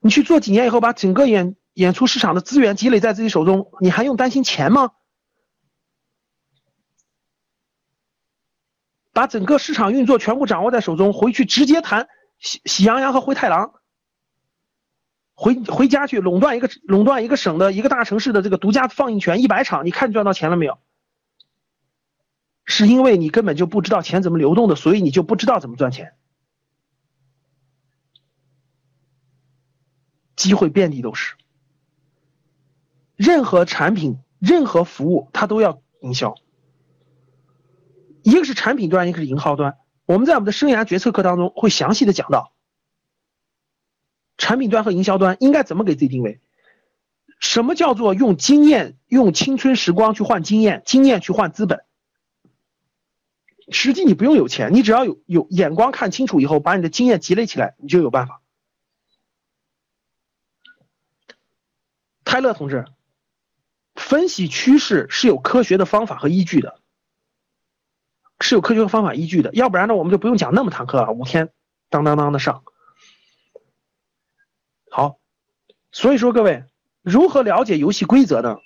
[0.01, 4.90] 你去做几年以后，把整个演演出市场的资源积累在自己手中，你还用担心钱吗？
[9.12, 12.09] 把整个市场运作全部掌握在手中，回去直接谈
[12.39, 13.74] 喜喜羊羊和灰太狼。
[15.35, 20.78] 回回家去垄断一个垄断一个省的一个大城市的这个独家放映权一百场，你看赚到钱了没有？
[22.64, 26.14] 是因为你根本就不知道钱怎么流动的，所以你就不知道怎么赚钱。
[30.36, 31.36] 机会遍地都是，
[33.16, 36.34] 任何产品、任何服务，它都要营销。
[38.22, 39.76] 一个是产品端，一个是营销端。
[40.05, 42.52] 我们在我们的生涯决策课当中会详细的讲到。
[44.36, 46.40] 产品端和营销端应该怎么给自己定位？
[47.39, 51.84] 什么叫做用经验、用青春时光去换经验，经验去换资本？
[53.70, 58.40] 实际你不用有钱，你只要有有眼光看清楚以后，把你的经验积累起来，你就有办法。
[62.24, 62.86] 泰勒同志，
[63.94, 66.80] 分析趋势是有科学的方法和依据的，
[68.40, 71.51] 是有科学的方法依据的，要不然呢，我们就不用讲那么堂课了，五天
[71.90, 72.64] 当当当的上。
[74.90, 75.18] 好，
[75.90, 76.64] 所以说各位，
[77.02, 78.56] 如何了解游戏规则呢？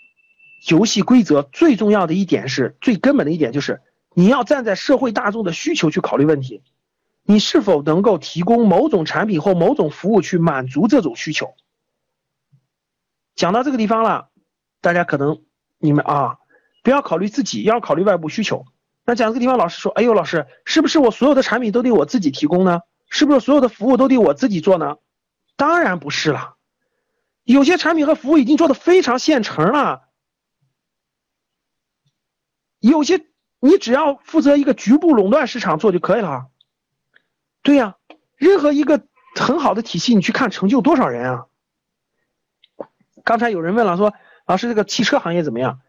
[0.68, 3.82] 游戏规则最重要的一点是最根本的一点就是，
[4.19, 6.63] 你要站在社会大众的需求去考虑问题，
[7.23, 11.55] 你是否能够提供某种产品或某种服务去满足这种需求？
[13.35, 14.31] 讲到这个地方了，
[14.81, 15.43] 大家可能
[15.77, 16.39] 你们啊，
[16.83, 18.65] 不要考虑自己，要考虑外部需求。
[19.05, 22.81] 那讲这个地方，老师说，哎呦，老师，是不是我所有的产品都得我自己提供呢？
[23.11, 24.97] 是不是所有的服务都得我自己做呢？
[25.57, 26.57] 当然不是了，
[27.45, 30.09] 有些产品和服务已经做的非常现成了，
[32.81, 33.27] 有些
[33.61, 36.47] 你只要负责一个局部垄断市场做就可以了。
[37.62, 37.97] 对呀，
[38.37, 39.03] 任何一个
[39.35, 41.47] 很好的体系，你去看成就多少人啊？
[43.24, 44.15] 刚才有人问了，说
[44.47, 45.81] 老师这个汽车行业怎么样？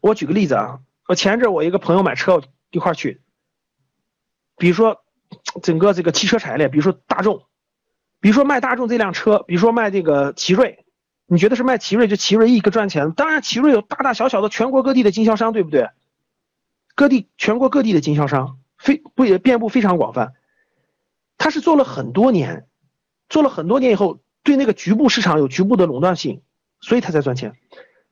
[0.00, 3.22] 我举个例子啊，我前一阵我一个朋友买车一块去，
[4.56, 5.04] 比如说
[5.62, 7.46] 整个这个汽车产业链，比如说大众，
[8.20, 10.81] 比如说卖大众这辆车，比如说卖这个奇瑞，
[11.26, 13.12] 你觉得是卖奇瑞就奇瑞一个赚钱？
[13.12, 15.88] 当然奇瑞有大大小小的全国各地的经销商，对不对？
[16.94, 18.58] 各地全国各地的经销商。
[18.78, 20.32] 非不也遍布非常广泛，
[21.38, 22.66] 他是做了很多年，
[23.28, 26.42] 做了很多年以后，对那个局部市场有局部的垄断性，
[26.80, 27.54] 所以他才赚钱。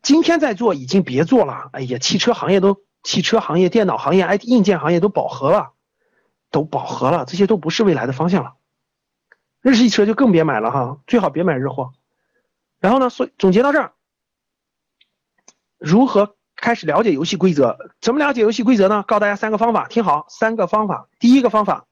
[0.01, 5.73] 今天在做已经别做了，哎呀，汽车行业都汽车行业、电脑行业、IT 硬件行业都饱和了，
[6.53, 8.53] 都饱和了，这些都不是未来的方向了。
[9.63, 11.95] 日系车就更别买了哈，最好别买日货。
[12.81, 13.93] 然后呢，所以总结到这儿，
[15.79, 16.37] 如何？
[16.57, 19.03] 开始了解游戏规则，怎么了解游戏规则呢？
[19.05, 21.09] 告诉大家三个方法，听好，三个方法。
[21.19, 21.87] 第一个方法，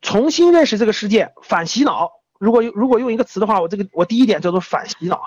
[0.00, 2.12] 重新认识这个世界，反洗脑。
[2.38, 5.20] 如果用如果用一个词的话，我这个我第一点叫做反洗脑。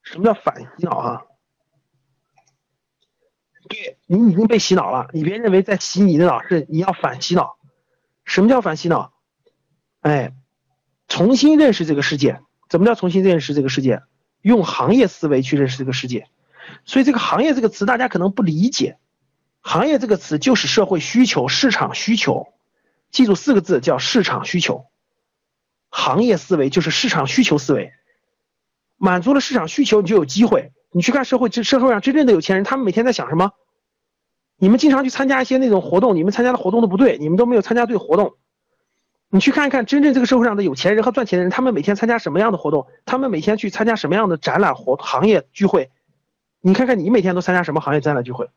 [0.00, 1.22] 什么叫反洗脑啊？
[3.68, 7.58] 对你已经被洗脑了，你别认为在洗你的脑，是你要反洗脑。
[8.24, 9.12] 什么叫反洗脑？
[10.00, 10.32] 哎，
[11.08, 12.40] 重新认识这个世界。
[12.68, 14.02] 怎么叫重新认识这个世界？
[14.42, 16.28] 用行业思维去认识这个世界，
[16.84, 18.98] 所以这个行业这个词大家可能不理解。
[19.60, 22.48] 行业这个词就是社会需求、市场需求，
[23.10, 24.86] 记住四个字叫市场需求。
[25.90, 27.92] 行业思维就是市场需求思维，
[28.96, 30.72] 满足了市场需求，你就有机会。
[30.92, 33.52] 你去看社会，这社会上真正的有钱人，他们每天在想什么？
[34.58, 38.34] 你们经常去参加一些那种活动，你们参加的活动都不对，你们都没有参加对活动。
[39.28, 42.86] 你去看一看真正这个社会上的有钱人和赚钱的人，他们每天参加什么样的活动？
[43.04, 45.90] 他们每天去参加什么样的展览活行业聚会？
[46.60, 48.48] 你看看你每天都参加什么行业展览聚会？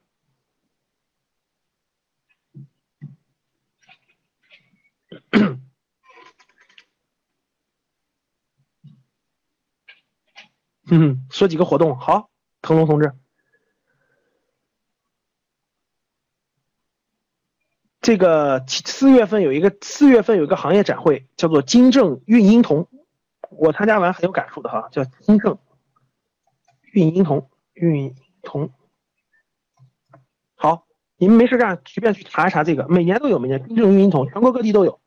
[10.91, 12.30] 嗯，说几个活动，好，
[12.62, 13.14] 腾龙同志。
[18.01, 22.88] 这个四月份有一个四月份有一个行业展会，叫做金正孕婴童，
[23.49, 25.57] 我参加完很有感触的哈，叫金正
[26.93, 28.69] 孕婴童孕童。
[30.55, 30.85] 好，
[31.17, 35.01] 你们没事干，随便去查一查这个，每年都有，每年金正孕婴童，全国各地都有。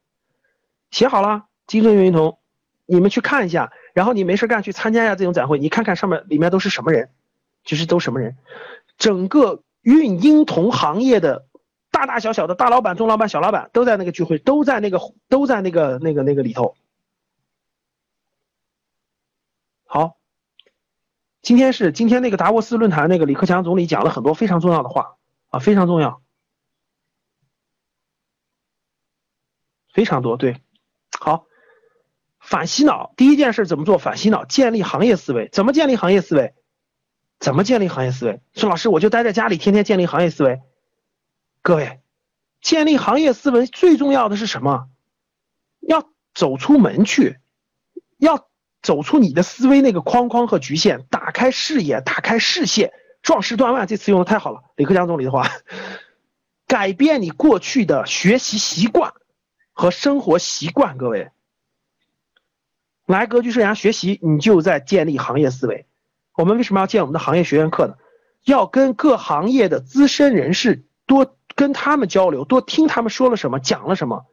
[0.91, 2.39] 写好了，金正孕婴童，
[2.85, 7.09] 你们去看一下，然后你没事干去参加一下这种展会，你看看上面里面都是什么人，
[7.65, 8.37] 就是都什么人，
[8.99, 11.47] 整个孕婴童行业的。
[11.93, 14.99] 大大小小的大老板、中老板、小老板都在那个聚会，都在那个
[15.29, 16.75] 都在那个那个那个里头。
[19.85, 20.17] 好，
[21.43, 25.17] 今天是今天那个达沃斯论坛，那个李克强总理讲了很多非常重要的话
[25.51, 26.23] 啊，非常重要，
[29.93, 30.39] 非常多。
[30.39, 30.63] 对，
[31.21, 31.45] 好，
[32.41, 33.99] 反洗脑，第一件事怎么做？
[33.99, 35.51] 反洗脑，建立行业思维。
[35.51, 36.55] 怎么建立行业思维？
[37.39, 38.41] 怎么建立行业思维？
[38.55, 40.63] 说老师，我就待在家里，天天建立行业思维。
[41.63, 42.01] 各位，
[42.61, 44.89] 建立行业思维最重要的是什么？
[45.79, 47.39] 要走出门去，
[48.19, 48.49] 要
[48.83, 53.87] 走出你的思维那个框框和局限，打开视野，打开视线，壮士断腕。
[53.87, 55.49] 这词用的太好了，李克强总理的话，
[56.67, 59.13] 改变你过去的学习习惯
[59.73, 60.99] 和生活习惯。
[60.99, 61.31] 各位，
[63.07, 65.87] 来格局生涯学习，你就在建立行业思维。
[66.35, 67.95] 我们为什么要建我们的行业学院课呢？
[68.45, 71.37] 要跟各行业的资深人士多。
[71.55, 74.27] 跟他们交流，多听他们说了什么，讲了什么，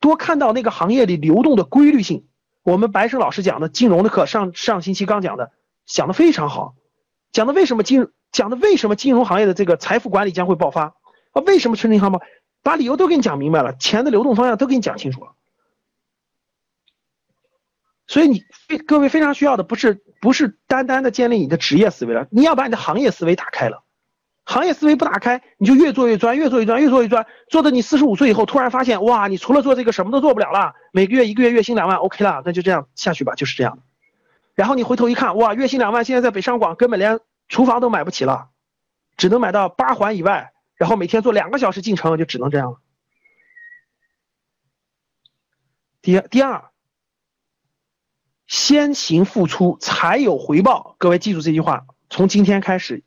[0.00, 2.28] 多看到那个行业里流动的规律性。
[2.62, 5.52] 我们白生老师讲的金融的课，上上星期刚讲的，
[5.86, 6.74] 讲的非常好，
[7.32, 10.94] 讲的为什么金，讲的为什么金融行业的这个财富管理将会爆发
[11.32, 11.40] 啊？
[11.46, 12.20] 为什么春银行爆？
[12.62, 15.32] 把理由都给你讲明白了，钱的流动方向都给你讲清楚了。
[18.06, 23.84] 所以你非各位非常需要的不是不是单单的建立你的职业思维了，你要把你的行业思维打开了。
[24.48, 33.82] 行业思维不打开，你就越做越钻，越做越钻，越做越钻，做的你四十五岁以后突然发现，哇，你除了做这个什么都做不了了，每个月一个月月薪两万，OK 了，那就这样下去吧，就是这样。
[34.54, 38.48] 然后你回头一看，哇，月薪两万，现在在北上广根本连厨房都买不起了，
[39.18, 42.78] 只能买到八环以外，然后每天坐两个小时进城，就只能这样了。
[46.00, 46.70] 第第二，
[48.46, 50.96] 先行付出才有回报。
[50.96, 53.04] 各位记住这句话，从今天开始，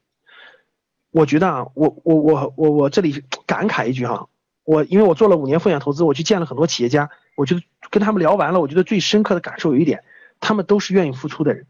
[1.12, 4.28] 我觉得啊，我我我我我这里感慨一句哈，
[4.64, 10.04] 我因为我做了五年风险投资，我去见了很多企业家，我觉得跟他们聊完了，我觉得最深刻的感受有一点，
[10.40, 11.68] 他们都是愿意付出的人。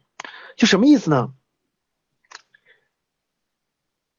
[0.56, 1.34] 就什么意思呢？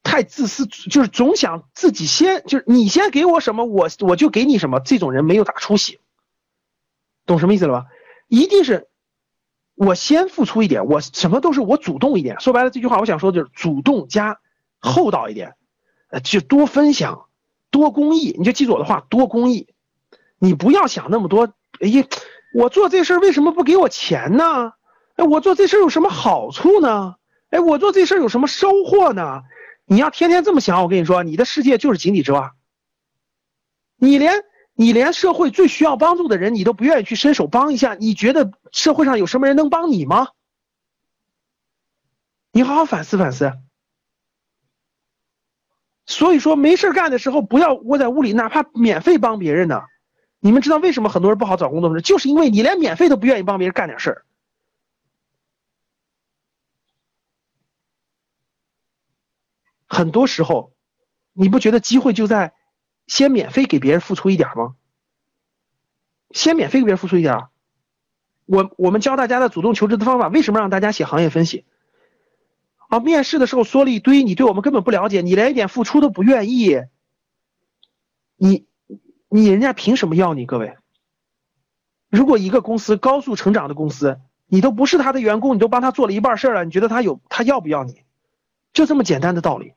[0.03, 4.79] 太自私，就是总想自己先，就是你先给我什么，我我就给你什么。
[4.79, 5.99] 这种人没有大出息，
[7.25, 7.87] 懂什么意思了吧？
[8.27, 8.89] 一定是
[9.73, 12.39] 我先付出一点，我什么都是我主动一点。
[12.41, 14.39] 说白了，这句话我想说的就是主动加
[14.83, 15.55] 厚道一点，
[16.09, 17.27] 呃，就多分享，
[17.71, 18.35] 多公益。
[18.37, 19.73] 你就记住我的话，多公益。
[20.37, 21.53] 你不要想那么多。
[21.79, 22.05] 哎呀，
[22.53, 24.73] 我做这事儿为什么不给我钱呢？
[25.15, 27.15] 哎，我做这事儿有什么好处呢？
[27.49, 29.43] 哎，我做这事儿有什么收获呢？
[29.85, 32.53] 你要天天这么想，我跟你说，你的世界就是井底之蛙。
[33.95, 34.43] 你连
[34.73, 40.29] 你连社会最需要帮助的人，你都不愿意去伸手帮一下，你觉得社会上有什么人能帮你吗？
[42.51, 43.53] 你好好反思反思。
[46.05, 49.81] 所以说，没事干的时候不要窝在屋里，哪怕免费帮别人呢。
[50.39, 51.99] 你们知道为什么很多人不好找工作吗？
[52.01, 54.25] 就是因为你连免费都不愿意帮别人干点事儿。
[59.87, 60.73] 很多时候，
[61.31, 62.53] 你不觉得机会就在
[63.07, 64.75] 先免费给别人付出一点吗？
[66.31, 67.47] 先免费给别人付出一点。
[68.45, 71.65] 我我们教大家的主动求职的方法，为什么让大家写行业分析？
[72.93, 76.79] 啊，面试的时候说了一堆，你对我们根本不了解，你连一点付出都不愿意，
[78.37, 78.67] 你
[79.29, 80.45] 你人家凭什么要你？
[80.45, 80.77] 各位，
[82.11, 88.03] 如果一个公司高速成长的公司，你都不是他的员工，你都帮他做了一半事儿了，你觉得他有他要不要你？
[88.73, 89.73] 就这么简单的道理。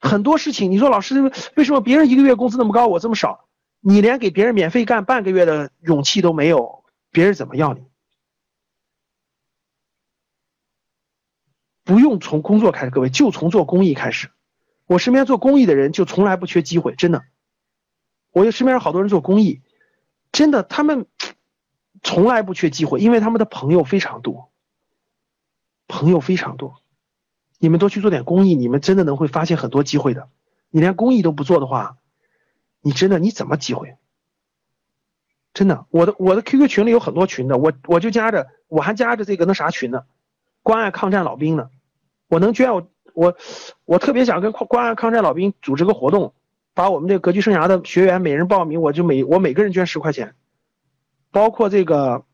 [0.00, 3.48] 很多事情，你说老师为什么别人一个月工资那么高，我这么少？
[3.80, 7.84] 你连给别人免费干半个月的勇气都没有，别人怎么要你？
[11.84, 14.30] 不用从工作开始，各位就从做公益开始。
[14.86, 17.22] 我身边做公益的人就从来不缺机会，真的。
[18.30, 19.62] 我身边有好多人做公益，
[20.32, 21.06] 真的他们
[22.02, 24.50] 从来不缺机会，因为他们的朋友非常多，
[25.88, 26.76] 朋友非常多。
[27.58, 30.28] 你们多去做点公益，你们真的能会发现很多机会的。
[30.70, 31.98] 你连公益都不做的话，
[32.80, 33.96] 你真的你怎么机会？
[35.54, 40.04] 真的，我的我的 QQ 群里有很多群的，我我就加着，我还加着这个那啥群呢，
[40.62, 41.70] 关爱抗战老兵呢。
[42.28, 43.36] 我能捐我我
[43.84, 46.34] 我特别想跟关爱抗战老兵组织个活动，
[46.74, 50.34] 把我们这个格局生涯的学员每人报名，我就每我每个人捐十块钱，
[51.30, 52.24] 包括这个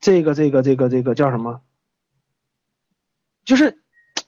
[0.00, 1.60] 这个这个这个这个叫什么？
[3.44, 3.78] 就是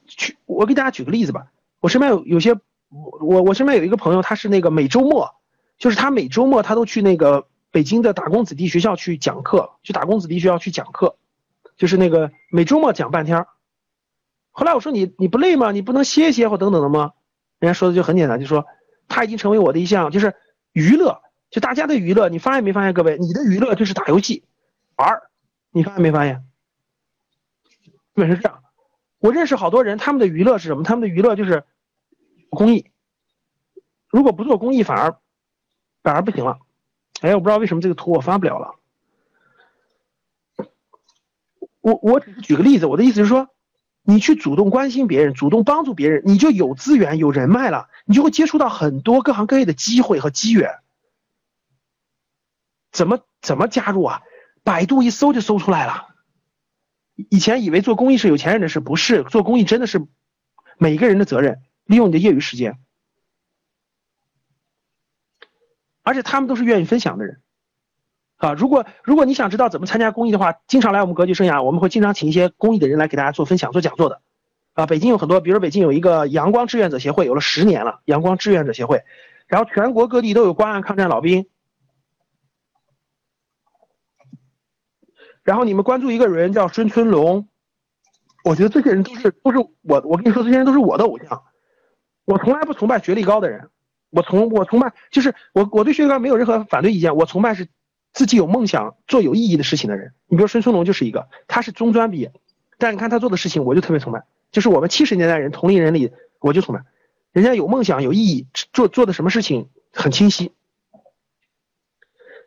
[0.07, 1.51] 去，我给大家举个例子吧。
[1.79, 2.55] 我身边有有些，
[2.89, 5.35] 我我身边有一个朋友，他是那个每周末，
[5.77, 11.15] 就是他每周末他都去那个北京的打工子弟学校去讲课，去打工子弟学校去讲课，
[11.77, 13.45] 就是那个每周末讲半天。
[14.51, 15.71] 后来我说你你不累吗？
[15.71, 17.13] 你不能歇歇或等等的吗？
[17.59, 18.65] 人家说的就很简单，就说
[19.07, 20.35] 他已经成为我的一项就是
[20.73, 22.27] 娱乐，就大家的娱乐。
[22.27, 24.43] 你发现没发现，各位，你的娱乐就是打游戏
[24.97, 25.21] 玩
[25.71, 26.43] 你发现没发现？
[27.81, 28.61] 基本是这样。
[29.19, 30.83] 我认识好多人，他们的娱乐是什么？
[30.83, 31.63] 他们的娱乐就是
[32.49, 32.91] 公益。
[34.09, 35.15] 如果不做公益，反而
[36.03, 36.59] 反而不行了。
[37.21, 38.75] 哎，我不知道为什么这个图我发不了了。
[41.79, 43.49] 我我只是举个例子，我的意思是说，
[44.03, 50.79] 你去主动关心别人，主动帮助别人，你就有资源、有人脉了，你就会接触到很多各行各业的机会和机缘。
[52.91, 54.21] 怎么怎么加入啊？
[54.63, 56.07] 百度一搜就搜出来了。
[57.15, 60.07] 以前以为做公益是有钱人的事，不是做公益真的是
[60.77, 61.61] 每个人的责任。
[61.85, 62.79] 利用你的业余时间，
[66.03, 67.41] 而且他们都是愿意分享的人
[68.37, 68.53] 啊。
[68.53, 74.21] 如果如果你想知道怎么参加公益的话，经常来我们格局生涯，我们会经常请一些公益的人来给大家做分享、做讲座的
[74.73, 74.85] 啊。
[74.85, 79.03] 北京有很多，比如北京有一个阳光志愿者协会，有了十年了，阳光志愿者协会，
[79.47, 81.47] 然后全国各地都有关爱抗战老兵。
[85.43, 87.47] 然后你们关注一个人叫孙春龙，
[88.43, 91.43] 我觉得这些人都是都是我我跟你说这些人都是我的偶像，
[92.25, 93.69] 我从来不崇拜学历高的人，
[94.11, 97.67] 我崇我崇拜就是我我对学历高没有任何反对意见，我崇拜是
[98.13, 100.13] 自己有梦想做有意义的事情的人。
[100.27, 102.31] 你比如孙春龙就是一个，他是中专毕业，
[102.77, 106.83] 但你看他做的事情我就特别崇拜，就是我们七十年代人同龄人里我就崇拜，
[107.31, 110.51] 人家有梦想有意义，做做的什么事情很清晰。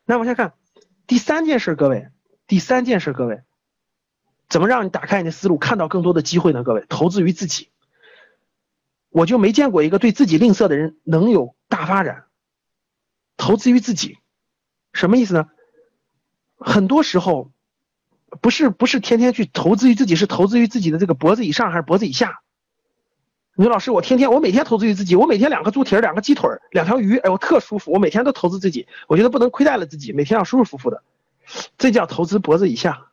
[0.05, 0.53] 那往下看
[1.07, 2.09] 第三件事，各位。
[2.47, 3.41] 第三件事，各位，
[4.51, 6.63] 怎么让你打开你的思路，看到更多的机会呢？
[6.63, 7.71] 各位，投资于自己，
[9.15, 12.25] 我就没见过一个对自己吝啬的人能有大发展。
[13.37, 14.19] 投资于自己，
[14.93, 15.49] 什么意思呢？
[16.59, 17.53] 很多时候，
[18.41, 22.41] 不是不是天天去投资于自己，是投资于自己的这个脖子以上还是脖子以下？
[23.55, 31.05] 你说老师，我天天我每天投资于自己，我每天两个猪蹄儿、两个鸡腿儿、两条鱼，哎，我特舒服，我每天都投资自己，我觉得不能亏待了自己，每天要舒舒服服的，
[31.79, 33.07] 这叫投资脖子以下。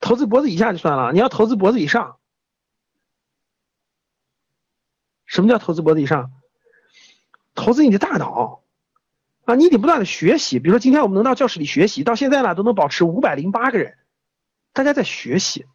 [0.00, 2.16] 投资脖子以下就算了，你要投资脖子以上。
[5.36, 6.32] 什么叫投资脖子以上？
[7.54, 8.62] 投资你的大脑
[9.44, 10.58] 啊，你得不断的学习。
[10.58, 13.98] 比如说今天我们能到教室里学习，到现在呢都能保持五百零八个人，
[14.72, 15.66] 大家在学习。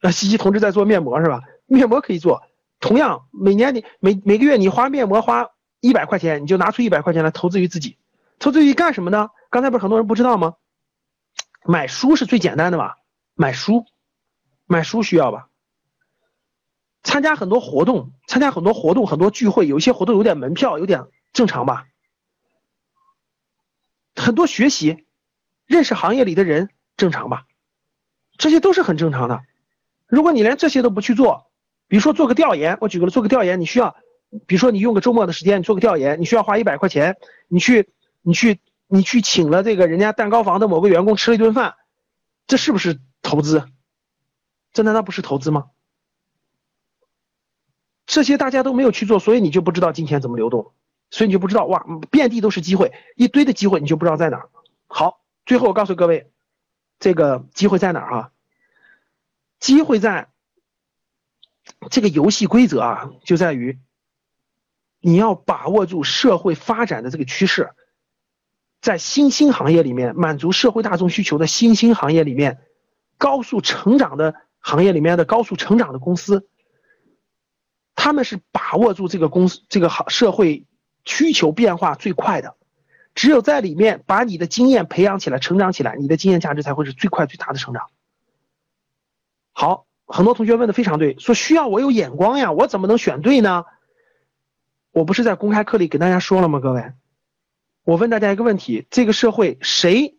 [0.00, 1.42] 啊，西西同志在做面膜是吧？
[1.66, 2.42] 面膜可以做，
[2.80, 5.50] 同样每年你每每个月你花面膜花
[5.80, 7.98] 一百块钱，你就拿出一百块钱来投资于自己。
[8.38, 9.28] 投资于干什么呢？
[9.50, 10.54] 刚才不是很多人不知道吗？
[11.66, 12.96] 买书是最简单的吧？
[13.34, 13.84] 买书，
[14.64, 15.48] 买书需要吧？
[17.02, 21.86] 参加很多活动，参加很多活动，很多聚会，有一些活动有点门票，有点正常吧？
[24.14, 25.04] 很多学习，
[25.66, 27.46] 认识行业里的人，正常吧？
[28.36, 29.42] 这些都是很正常的。
[30.06, 31.50] 如果你连这些都不去做，
[31.88, 33.96] 比如说做个调研，我举个做个调研，你需要，
[34.46, 37.16] 比如说你用个周末的时间，你做个调研，你需要花一百块钱，
[37.48, 41.76] 你去，你去，你去请了这个人家蛋糕房的某个员工吃了一顿饭，
[42.46, 43.00] 这是不是？
[43.22, 43.68] 投资，
[44.72, 45.66] 这难道不是投资吗？
[48.10, 50.72] 这些大家都没有去做，所以你就不知道金钱怎么流动，
[51.10, 54.50] 所以你就不知道哇，遍地都是机会，一堆的机会，你就不知道在哪儿。
[54.88, 56.28] 好，最后我告诉各位，
[56.98, 58.30] 这个机会在哪儿啊？
[59.60, 60.28] 机会在
[61.88, 63.78] 这个游戏规则啊，就在于
[64.98, 67.70] 你要把握住社会发展的这个趋势，
[68.80, 72.60] 在新兴行业里面满足社会大众需求的新兴行业里面。
[73.18, 76.48] 高速成长的行业里面的高速成长的公司，
[78.02, 80.64] 他们是把握住这个公司这个行社会
[81.04, 82.56] 需求变化最快的，
[83.14, 87.90] 只有在里面把你的经验培养起来、成长起来，你的经验价值才会是最快最大的成长。
[89.52, 93.66] 好，很多同学问的非常对，说需要我有眼光呀，我怎么能选对呢？
[94.92, 96.58] 我不是在公开课里给大家说了吗？
[96.58, 96.94] 各位，
[97.84, 100.16] 我问大家一个问题：这个社会谁？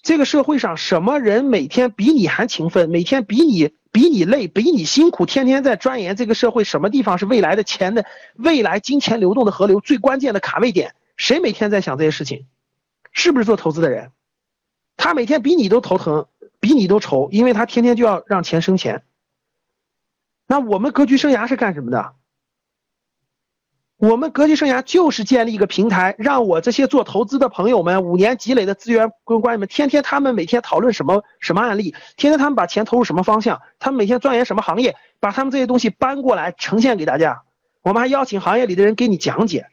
[0.00, 8.04] 这个社会上什么人每天比你还勤奋，每天比你比你累，比你辛苦，天天在钻研这个社会什么地方是未来的钱的
[8.34, 10.94] 未来金钱流动的河流最关键的卡位点？
[11.16, 12.44] 谁每天在想这些事情？
[13.10, 14.10] 是不是做投资的人？
[14.98, 16.26] 他每天比你都头疼，
[16.60, 19.02] 比你都愁，因为他天天就要让钱生钱。
[20.46, 22.12] 那我们格局生涯是干什么的？
[23.98, 37.42] 我们格局生涯就是建立一个平台，让我这些做投资的朋友们，五年积累的资源跟关系们，天天他们每天讨论什么什么案例，天天他们把钱投入什么方向，他们每天钻研什么行业，把他们这些东西搬过来呈现给大家。
[37.80, 39.68] 我们还邀请行业里的人给你讲解。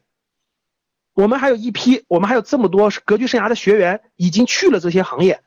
[1.13, 5.41] 我们还有一批，我们还有这么多格局生涯的学员已经去了这些行业。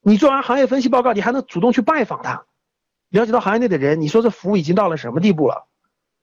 [0.00, 2.46] 你做完行业分析报告，你还能主动去拜访他，
[3.10, 5.68] 了解到行业内的人，你说这服务已经到了什么地步了？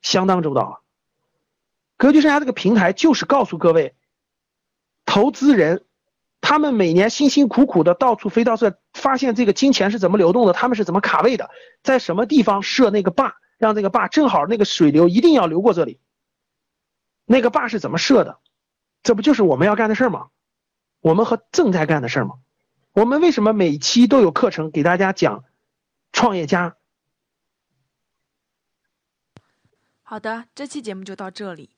[0.02, 0.82] 相当周到了。
[2.00, 3.94] 格局生涯这个平台就是告诉各位，
[5.04, 5.86] 投资人，
[6.40, 11.50] 他们每年辛辛苦苦的到处飞到这，发现这个金钱是怎么流动的，他们是怎么卡位的，
[11.84, 16.00] 在什么地方设那个坝，让这个坝正好那个水流一定要流过这里。
[17.26, 18.40] 那个坝是怎么设的？
[19.04, 20.30] 这不就是我们要干的事儿吗？
[21.02, 22.36] 我们和正在干的事儿吗？
[22.94, 25.44] 我们为什么每期都有课程给大家讲
[26.14, 26.78] 创业家？
[30.02, 31.70] 好的，这期节目就到这里。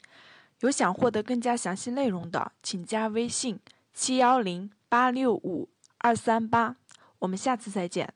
[0.62, 3.60] 有想获得更加详细内容的，请加微信
[3.94, 6.78] 七幺零八六五二三八，
[7.20, 8.14] 我们下次再见。